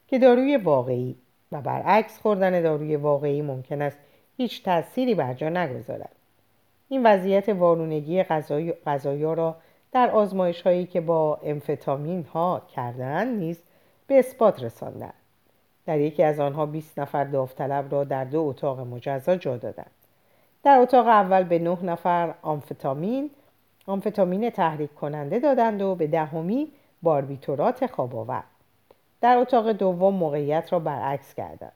که 0.06 0.18
داروی 0.18 0.56
واقعی 0.56 1.16
و 1.52 1.60
برعکس 1.60 2.18
خوردن 2.18 2.62
داروی 2.62 2.96
واقعی 2.96 3.42
ممکن 3.42 3.82
است 3.82 3.98
هیچ 4.36 4.62
تأثیری 4.62 5.14
بر 5.14 5.34
جا 5.34 5.48
نگذارد. 5.48 6.14
این 6.88 7.06
وضعیت 7.06 7.48
وارونگی 7.48 8.22
غذایا 8.86 9.32
را 9.32 9.56
در 9.92 10.10
آزمایش 10.10 10.62
هایی 10.62 10.86
که 10.86 11.00
با 11.00 11.40
امفتامین 11.42 12.24
ها 12.24 12.62
کردن 12.74 13.28
نیز 13.28 13.62
به 14.12 14.18
اثبات 14.18 14.62
رساندند 14.62 15.14
در 15.86 16.00
یکی 16.00 16.22
از 16.22 16.40
آنها 16.40 16.66
20 16.66 16.98
نفر 16.98 17.24
داوطلب 17.24 17.92
را 17.92 18.04
در 18.04 18.24
دو 18.24 18.40
اتاق 18.40 18.80
مجزا 18.80 19.36
جا 19.36 19.56
دادند. 19.56 19.90
در 20.62 20.78
اتاق 20.78 21.06
اول 21.06 21.42
به 21.42 21.58
نه 21.58 21.78
نفر 21.82 22.34
آمفتامین 22.42 23.30
آمفتامین 23.86 24.50
تحریک 24.50 24.94
کننده 24.94 25.38
دادند 25.38 25.82
و 25.82 25.94
به 25.94 26.06
دهمی 26.06 26.72
باربیتورات 27.02 27.86
خواب 27.86 28.16
آور 28.16 28.42
در 29.20 29.36
اتاق 29.36 29.72
دوم 29.72 30.14
موقعیت 30.14 30.72
را 30.72 30.78
برعکس 30.78 31.34
کردند. 31.34 31.72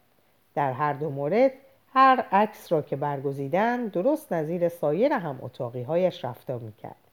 در 0.55 0.72
هر 0.72 0.92
دو 0.92 1.11
مورد 1.11 1.53
هر 1.94 2.25
عکس 2.33 2.72
را 2.72 2.83
که 2.83 2.96
برگزیدند 2.96 3.92
درست 3.92 4.33
نظیر 4.33 4.68
سایر 4.68 5.12
هم 5.12 5.38
اتاقی 5.42 5.83
هایش 5.83 6.25
رفتار 6.25 6.59
می‌کرد. 6.59 7.05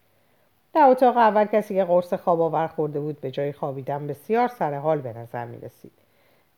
در 0.73 0.81
اتاق 0.81 1.17
اول 1.17 1.45
کسی 1.45 1.75
که 1.75 1.83
قرص 1.83 2.13
خواب 2.13 2.41
آور 2.41 2.67
خورده 2.67 2.99
بود 2.99 3.21
به 3.21 3.31
جای 3.31 3.53
خوابیدن 3.53 4.07
بسیار 4.07 4.47
سرحال 4.47 5.01
به 5.01 5.13
نظر 5.13 5.45
می 5.45 5.57
رسید. 5.57 5.91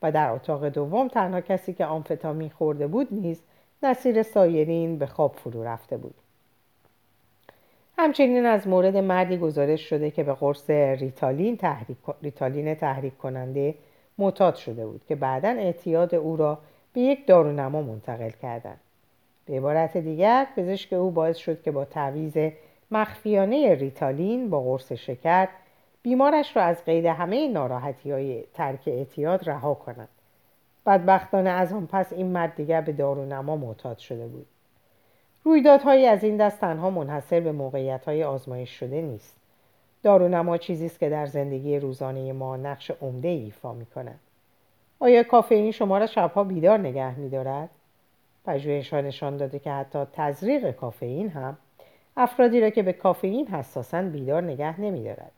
و 0.02 0.12
در 0.12 0.30
اتاق 0.30 0.68
دوم 0.68 1.08
تنها 1.08 1.40
کسی 1.40 1.72
که 1.72 1.84
آمفتامین 1.84 2.50
خورده 2.50 2.86
بود 2.86 3.08
نیز 3.10 3.42
نصیر 3.82 4.22
سایرین 4.22 4.98
به 4.98 5.06
خواب 5.06 5.34
فرو 5.36 5.64
رفته 5.64 5.96
بود. 5.96 6.14
همچنین 7.98 8.46
از 8.46 8.68
مورد 8.68 8.96
مردی 8.96 9.36
گزارش 9.36 9.88
شده 9.88 10.10
که 10.10 10.22
به 10.22 10.32
قرص 10.32 10.70
ریتالین 10.70 11.56
تحریک, 11.56 11.98
ریتالین 12.22 12.74
تحریک 12.74 13.18
کننده 13.18 13.74
معتاد 14.18 14.54
شده 14.54 14.86
بود 14.86 15.00
که 15.08 15.14
بعدا 15.14 15.48
اعتیاد 15.48 16.14
او 16.14 16.36
را 16.36 16.58
به 16.92 17.00
یک 17.00 17.26
دارونما 17.26 17.82
منتقل 17.82 18.30
کردند. 18.30 18.80
به 19.46 19.56
عبارت 19.56 19.96
دیگر 19.96 20.46
پزشک 20.56 20.92
او 20.92 21.10
باعث 21.10 21.36
شد 21.36 21.62
که 21.62 21.70
با 21.70 21.84
تعویز 21.84 22.52
مخفیانه 22.90 23.74
ریتالین 23.74 24.50
با 24.50 24.60
قرص 24.60 24.92
شکر 24.92 25.48
بیمارش 26.02 26.56
را 26.56 26.62
از 26.62 26.84
قید 26.84 27.06
همه 27.06 27.48
ناراحتی 27.48 28.10
های 28.10 28.44
ترک 28.54 28.80
اعتیاد 28.86 29.48
رها 29.50 29.74
کنند 29.74 30.08
بدبختانه 30.86 31.50
از 31.50 31.72
آن 31.72 31.86
پس 31.86 32.12
این 32.12 32.26
مرد 32.26 32.54
دیگر 32.54 32.80
به 32.80 32.92
دارونما 32.92 33.56
معتاد 33.56 33.98
شده 33.98 34.26
بود. 34.26 34.46
رویدادهایی 35.44 36.06
از 36.06 36.24
این 36.24 36.36
دست 36.36 36.60
تنها 36.60 36.90
منحصر 36.90 37.40
به 37.40 37.52
موقعیت 37.52 38.04
های 38.04 38.24
آزمایش 38.24 38.70
شده 38.70 39.02
نیست. 39.02 39.36
دارونما 40.02 40.58
چیزی 40.58 40.86
است 40.86 41.00
که 41.00 41.08
در 41.08 41.26
زندگی 41.26 41.78
روزانه 41.78 42.32
ما 42.32 42.56
نقش 42.56 42.90
عمده 42.90 43.28
ایفا 43.28 43.72
می 43.72 43.86
کند 43.86 44.20
آیا 45.00 45.22
کافئین 45.22 45.70
شما 45.70 45.98
را 45.98 46.06
شبها 46.06 46.44
بیدار 46.44 46.78
نگه 46.78 47.18
می 47.18 47.28
دارد؟ 47.28 47.70
پژوهش‌ها 48.44 49.00
نشان 49.00 49.36
داده 49.36 49.58
که 49.58 49.70
حتی 49.70 50.04
تزریق 50.12 50.70
کافئین 50.70 51.28
هم 51.28 51.58
افرادی 52.16 52.60
را 52.60 52.70
که 52.70 52.82
به 52.82 52.92
کافئین 52.92 53.46
حساسند 53.46 54.12
بیدار 54.12 54.42
نگه 54.42 54.80
نمیدارد. 54.80 55.32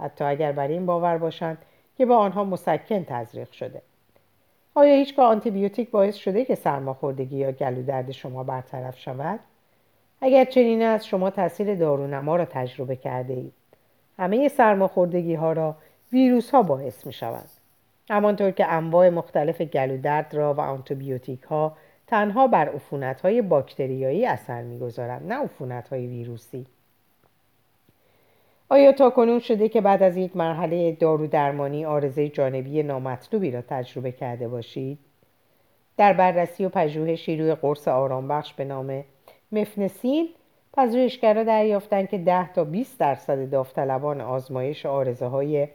حتی 0.00 0.24
اگر 0.24 0.52
بر 0.52 0.68
این 0.68 0.86
باور 0.86 1.18
باشند 1.18 1.58
که 1.96 2.06
با 2.06 2.16
آنها 2.16 2.44
مسکن 2.44 3.04
تزریق 3.04 3.52
شده. 3.52 3.82
آیا 4.74 4.94
هیچگاه 4.94 5.26
آنتیبیوتیک 5.26 5.90
باعث 5.90 6.14
شده 6.16 6.44
که 6.44 6.54
سرماخوردگی 6.54 7.36
یا 7.36 7.52
گلو 7.52 7.82
درد 7.82 8.10
شما 8.10 8.44
برطرف 8.44 8.98
شود؟ 8.98 9.40
اگر 10.20 10.44
چنین 10.44 10.82
است 10.82 11.06
شما 11.06 11.30
تاثیر 11.30 11.74
دارونما 11.74 12.36
را 12.36 12.44
تجربه 12.44 12.96
کرده 12.96 13.34
اید 13.34 13.52
همه 14.18 14.48
سرماخوردگی 14.48 15.34
ها 15.34 15.52
را 15.52 15.76
ویروس 16.12 16.50
ها 16.50 16.62
باعث 16.62 17.06
می 17.06 17.12
شوند 17.12 17.50
همانطور 18.10 18.50
که 18.50 18.72
انواع 18.72 19.08
مختلف 19.08 19.60
گلو 19.60 20.00
درد 20.00 20.34
را 20.34 20.54
و 20.54 20.60
آنتیبیوتیک 20.60 21.42
ها 21.42 21.76
تنها 22.06 22.46
بر 22.46 22.68
عفونت 22.68 23.20
های 23.20 23.42
باکتریایی 23.42 24.26
اثر 24.26 24.62
می‌گذارند 24.62 25.32
نه 25.32 25.34
عفونت 25.34 25.88
های 25.88 26.06
ویروسی. 26.06 26.66
آیا 28.68 28.92
تا 28.92 29.10
کنون 29.10 29.38
شده 29.38 29.68
که 29.68 29.80
بعد 29.80 30.02
از 30.02 30.16
یک 30.16 30.36
مرحله 30.36 30.92
دارو 30.92 31.26
درمانی 31.26 31.84
آرزه 31.84 32.28
جانبی 32.28 32.82
نامطلوبی 32.82 33.50
را 33.50 33.62
تجربه 33.62 34.12
کرده 34.12 34.48
باشید؟ 34.48 34.98
در 35.96 36.12
بررسی 36.12 36.64
و 36.64 36.68
پژوهشی 36.68 37.36
روی 37.36 37.54
قرص 37.54 37.88
آرامبخش 37.88 38.54
به 38.54 38.64
نام 38.64 39.04
مفنسین 39.52 40.28
پژوهشگران 40.76 41.44
دریافتند 41.44 42.08
که 42.08 42.18
10 42.18 42.52
تا 42.52 42.64
20 42.64 42.98
درصد 42.98 43.50
داوطلبان 43.50 44.20
آزمایش 44.20 44.86
آرزه 44.86 45.26
های 45.26 45.68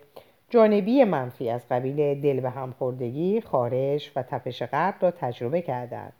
جانبی 0.50 1.04
منفی 1.04 1.50
از 1.50 1.62
قبیل 1.70 2.22
دل 2.22 2.40
به 2.40 2.50
همخوردگی، 2.50 3.42
خارش 3.42 4.12
و 4.16 4.24
تپش 4.24 4.62
قلب 4.62 4.96
را 5.02 5.12
تجربه 5.12 5.62
کردند. 5.62 6.14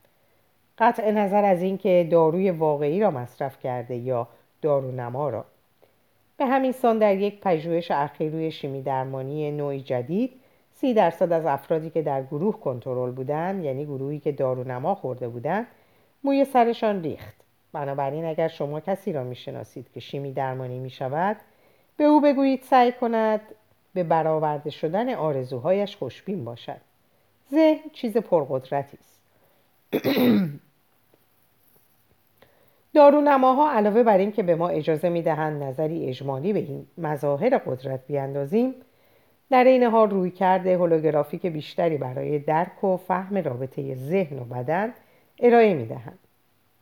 قطع 0.78 1.12
نظر 1.12 1.46
از 1.46 1.62
اینکه 1.62 2.08
داروی 2.12 2.52
واقعی 2.52 3.00
را 3.00 3.12
مصرف 3.12 3.60
کرده 3.60 3.96
یا 3.96 4.28
دارونما 4.62 5.30
را 5.30 5.46
به 6.38 6.46
همین 6.46 6.72
سان 6.72 6.98
در 6.98 7.16
یک 7.16 7.42
پژوهش 7.42 7.92
اخیر 7.92 8.32
روی 8.32 8.52
شیمی 8.52 8.82
درمانی 8.82 9.52
نوعی 9.52 9.82
جدید 9.82 10.32
سی 10.72 10.94
درصد 10.94 11.32
از 11.32 11.46
افرادی 11.46 11.90
که 11.90 12.02
در 12.02 12.24
گروه 12.24 12.60
کنترل 12.60 13.12
بودند 13.12 13.64
یعنی 13.64 13.86
گروهی 13.86 14.20
که 14.20 14.32
دارونما 14.32 14.96
خورده 14.96 15.28
بودند 15.28 15.68
موی 16.24 16.46
سرشان 16.46 17.04
ریخت 17.04 17.36
بنابراین 17.74 18.26
اگر 18.26 18.48
شما 18.48 18.80
کسی 18.80 19.14
را 19.14 19.24
می‌شناسید 19.24 19.92
که 19.92 20.00
شیمی 20.00 20.32
درمانی 20.32 20.80
می 20.80 20.90
شود 20.90 21.38
به 21.98 22.04
او 22.04 22.22
بگویید 22.22 22.62
سعی 22.62 22.92
کند 22.92 23.42
به 23.98 24.04
برآورده 24.04 24.70
شدن 24.70 25.14
آرزوهایش 25.14 25.96
خوشبین 25.96 26.46
باشد. 26.46 26.82
ذهن 27.52 27.90
چیز 27.94 28.18
پرقدرتی 28.18 28.98
است. 29.02 29.20
دارونماها 32.94 33.72
علاوه 33.72 34.04
بر 34.04 34.18
این 34.18 34.32
که 34.32 34.44
به 34.44 34.56
ما 34.56 34.68
اجازه 34.68 35.10
می‌دهند 35.10 35.64
نظری 35.64 36.06
اجمالی 36.10 36.54
به 36.54 36.60
این 36.60 36.88
مظاهر 36.98 37.58
قدرت 37.58 38.08
بیاندازیم 38.08 38.74
در 39.50 39.64
این 39.64 39.84
حال 39.84 40.10
روی 40.10 40.32
کرده 40.32 40.78
هولوگرافیک 40.78 41.46
بیشتری 41.46 41.98
برای 41.98 42.40
درک 42.40 42.84
و 42.84 42.98
فهم 42.98 43.38
رابطه 43.38 43.96
ذهن 43.96 44.40
و 44.40 44.44
بدن 44.44 44.94
ارائه 45.40 45.74
می‌دهند. 45.74 46.20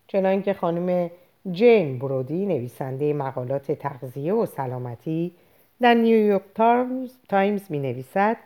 چنانکه 0.08 0.54
خانم 0.54 1.10
جین 1.52 2.00
برودی 2.00 2.46
نویسنده 2.46 3.14
مقالات 3.14 3.72
تغذیه 3.72 4.34
و 4.34 4.46
سلامتی 4.46 5.32
در 5.82 5.94
نیویورک 5.94 6.42
تایمز 7.30 7.62
می 7.70 7.80
نویسد 7.80 8.38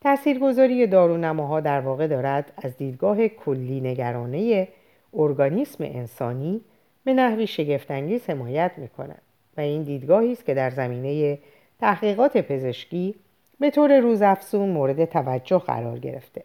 تاثیرگذاری 0.00 0.86
دارونماها 0.86 1.60
در 1.60 1.80
واقع 1.80 2.06
دارد 2.06 2.52
از 2.56 2.76
دیدگاه 2.76 3.28
کلی 3.28 3.80
نگرانه 3.80 4.68
ارگانیسم 5.14 5.84
انسانی 5.84 6.60
به 7.04 7.14
نحوی 7.14 7.46
شگفتانگیز 7.46 8.30
حمایت 8.30 8.72
می 8.76 8.88
کند 8.88 9.22
و 9.56 9.60
این 9.60 9.82
دیدگاهی 9.82 10.32
است 10.32 10.46
که 10.46 10.54
در 10.54 10.70
زمینه 10.70 11.38
تحقیقات 11.80 12.36
پزشکی 12.36 13.14
به 13.60 13.70
طور 13.70 14.00
روزافزون 14.00 14.68
مورد 14.68 15.04
توجه 15.04 15.58
قرار 15.58 15.98
گرفته. 15.98 16.42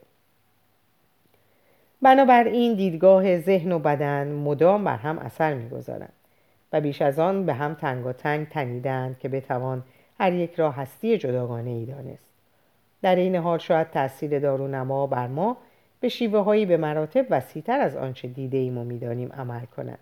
بنابراین 2.02 2.74
دیدگاه 2.74 3.40
ذهن 3.40 3.72
و 3.72 3.80
بدن 3.80 4.32
مدام 4.32 4.84
بر 4.84 4.98
هم 4.98 5.20
اثر 5.20 5.54
می‌گذارند 5.54 6.14
و 6.74 6.82
بیش 6.82 7.02
از 7.02 7.20
آن 7.20 7.46
به 7.46 7.54
هم 7.54 7.74
تنگ 7.74 8.12
تنیدند 8.46 9.20
که 9.20 9.30
بتوان 9.30 9.84
هر 10.20 10.34
یک 10.34 10.56
را 10.56 10.72
هستی 10.72 11.18
جداگانه 11.18 11.70
ای 11.70 11.86
دانست. 11.86 12.30
در 13.02 13.16
این 13.16 13.36
حال 13.36 13.58
شاید 13.58 13.90
تاثیر 13.90 14.40
دارونما 14.40 15.08
بر 15.08 15.28
ما 15.28 15.58
به 16.00 16.10
شیوه 16.10 16.40
هایی 16.40 16.66
به 16.66 16.78
مراتب 16.78 17.26
وسیعتر 17.30 17.80
از 17.80 17.96
آنچه 17.96 18.28
دیده 18.28 18.58
ایم 18.58 18.78
و 18.78 18.84
می‌دانیم 18.84 19.34
عمل 19.34 19.66
کند. 19.66 20.00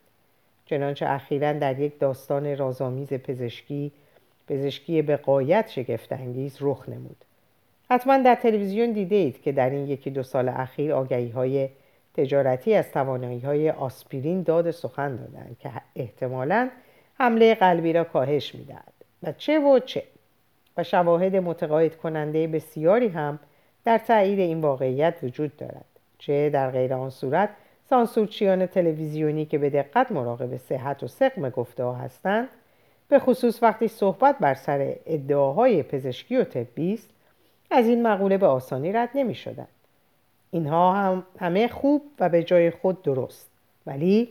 چنانچه 0.65 1.05
اخیرا 1.09 1.53
در 1.53 1.79
یک 1.79 1.99
داستان 1.99 2.57
رازآمیز 2.57 3.13
پزشکی 3.13 3.91
پزشکی 4.47 5.01
به 5.01 5.17
قایت 5.17 5.69
شگفتانگیز 5.69 6.57
رخ 6.61 6.89
نمود. 6.89 7.17
حتما 7.89 8.17
در 8.17 8.35
تلویزیون 8.35 8.91
دیده 8.91 9.15
اید 9.15 9.41
که 9.41 9.51
در 9.51 9.69
این 9.69 9.87
یکی 9.87 10.09
دو 10.09 10.23
سال 10.23 10.49
اخیر 10.49 10.93
آگهی 10.93 11.29
های 11.29 11.69
تجارتی 12.13 12.75
از 12.75 12.91
توانایی 12.91 13.39
های 13.39 13.69
آسپرین 13.69 14.43
داد 14.43 14.71
سخن 14.71 15.15
دادند 15.15 15.57
که 15.59 15.71
احتمالا 15.95 16.69
حمله 17.19 17.55
قلبی 17.55 17.93
را 17.93 18.03
کاهش 18.03 18.55
می‌دهد. 18.55 18.94
و 19.25 19.31
چه 19.31 19.59
و 19.59 19.79
چه 19.79 20.03
و 20.77 20.83
شواهد 20.83 21.35
متقاعد 21.35 21.95
کننده 21.95 22.47
بسیاری 22.47 23.07
هم 23.07 23.39
در 23.83 23.97
تایید 23.97 24.39
این 24.39 24.61
واقعیت 24.61 25.15
وجود 25.23 25.57
دارد 25.57 25.85
چه 26.17 26.49
در 26.49 26.71
غیر 26.71 26.93
آن 26.93 27.09
صورت 27.09 27.49
سانسورچیان 27.89 28.65
تلویزیونی 28.65 29.45
که 29.45 29.57
به 29.57 29.69
دقت 29.69 30.11
مراقب 30.11 30.57
صحت 30.57 31.03
و 31.03 31.07
سقم 31.07 31.49
گفته 31.49 31.83
ها 31.83 31.93
هستند 31.93 32.49
به 33.07 33.19
خصوص 33.19 33.63
وقتی 33.63 33.87
صحبت 33.87 34.35
بر 34.39 34.53
سر 34.53 34.95
ادعاهای 35.05 35.83
پزشکی 35.83 36.37
و 36.37 36.43
طبی 36.43 36.93
است 36.93 37.09
از 37.71 37.87
این 37.87 38.07
مقوله 38.07 38.37
به 38.37 38.47
آسانی 38.47 38.91
رد 38.91 39.09
نمی 39.15 39.35
شدن. 39.35 39.67
اینها 40.51 40.93
هم 40.93 41.23
همه 41.39 41.67
خوب 41.67 42.01
و 42.19 42.29
به 42.29 42.43
جای 42.43 42.71
خود 42.71 43.01
درست 43.01 43.49
ولی 43.85 44.29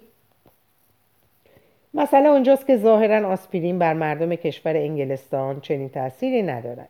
مسئله 1.96 2.28
اونجاست 2.28 2.66
که 2.66 2.76
ظاهرا 2.76 3.28
آسپرین 3.28 3.78
بر 3.78 3.92
مردم 3.92 4.34
کشور 4.34 4.76
انگلستان 4.76 5.60
چنین 5.60 5.88
تأثیری 5.88 6.42
ندارد. 6.42 6.88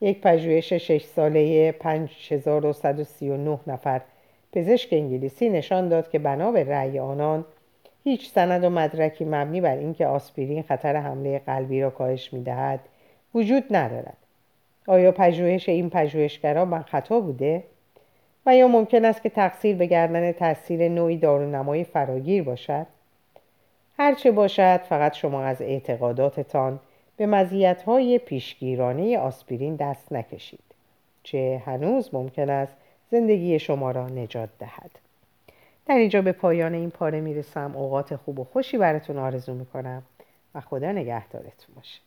یک 0.00 0.20
پژوهش 0.20 0.72
شش 0.72 1.04
ساله 1.04 1.72
5139 1.72 3.58
نفر 3.66 4.00
پزشک 4.52 4.88
انگلیسی 4.92 5.48
نشان 5.48 5.88
داد 5.88 6.10
که 6.10 6.18
بنا 6.18 6.52
به 6.52 6.64
رأی 6.64 6.98
آنان 6.98 7.44
هیچ 8.04 8.30
سند 8.30 8.64
و 8.64 8.70
مدرکی 8.70 9.24
مبنی 9.24 9.60
بر 9.60 9.76
اینکه 9.76 10.06
آسپرین 10.06 10.62
خطر 10.62 10.96
حمله 10.96 11.38
قلبی 11.38 11.82
را 11.82 11.90
کاهش 11.90 12.32
می‌دهد 12.32 12.80
وجود 13.34 13.64
ندارد. 13.70 14.16
آیا 14.86 15.12
پژوهش 15.12 15.68
این 15.68 15.90
پژوهشگران 15.90 16.68
من 16.68 16.82
خطا 16.82 17.20
بوده؟ 17.20 17.64
و 18.46 18.56
یا 18.56 18.68
ممکن 18.68 19.04
است 19.04 19.22
که 19.22 19.28
تقصیر 19.28 19.76
به 19.76 19.86
گردن 19.86 20.32
تاثیر 20.32 20.88
نوعی 20.88 21.16
دارونمایی 21.16 21.84
فراگیر 21.84 22.42
باشد؟ 22.42 22.86
هرچه 24.00 24.30
باشد 24.30 24.76
فقط 24.76 25.14
شما 25.14 25.42
از 25.42 25.62
اعتقاداتتان 25.62 26.80
به 27.16 27.26
مزیت‌های 27.26 28.18
پیشگیرانه 28.18 29.18
آسپرین 29.18 29.76
دست 29.76 30.12
نکشید 30.12 30.60
گرچه 31.24 31.62
هنوز 31.66 32.14
ممکن 32.14 32.50
است 32.50 32.76
زندگی 33.10 33.58
شما 33.58 33.90
را 33.90 34.06
نجات 34.06 34.48
دهد. 34.58 34.90
در 35.86 35.94
اینجا 35.94 36.22
به 36.22 36.32
پایان 36.32 36.74
این 36.74 36.90
پاره 36.90 37.20
می‌رسم. 37.20 37.72
اوقات 37.76 38.16
خوب 38.16 38.38
و 38.38 38.44
خوشی 38.44 38.78
براتون 38.78 39.18
آرزو 39.18 39.54
می‌کنم 39.54 40.02
و 40.54 40.60
خدا 40.60 40.92
نگهدارتون 40.92 41.74
باشه. 41.76 42.00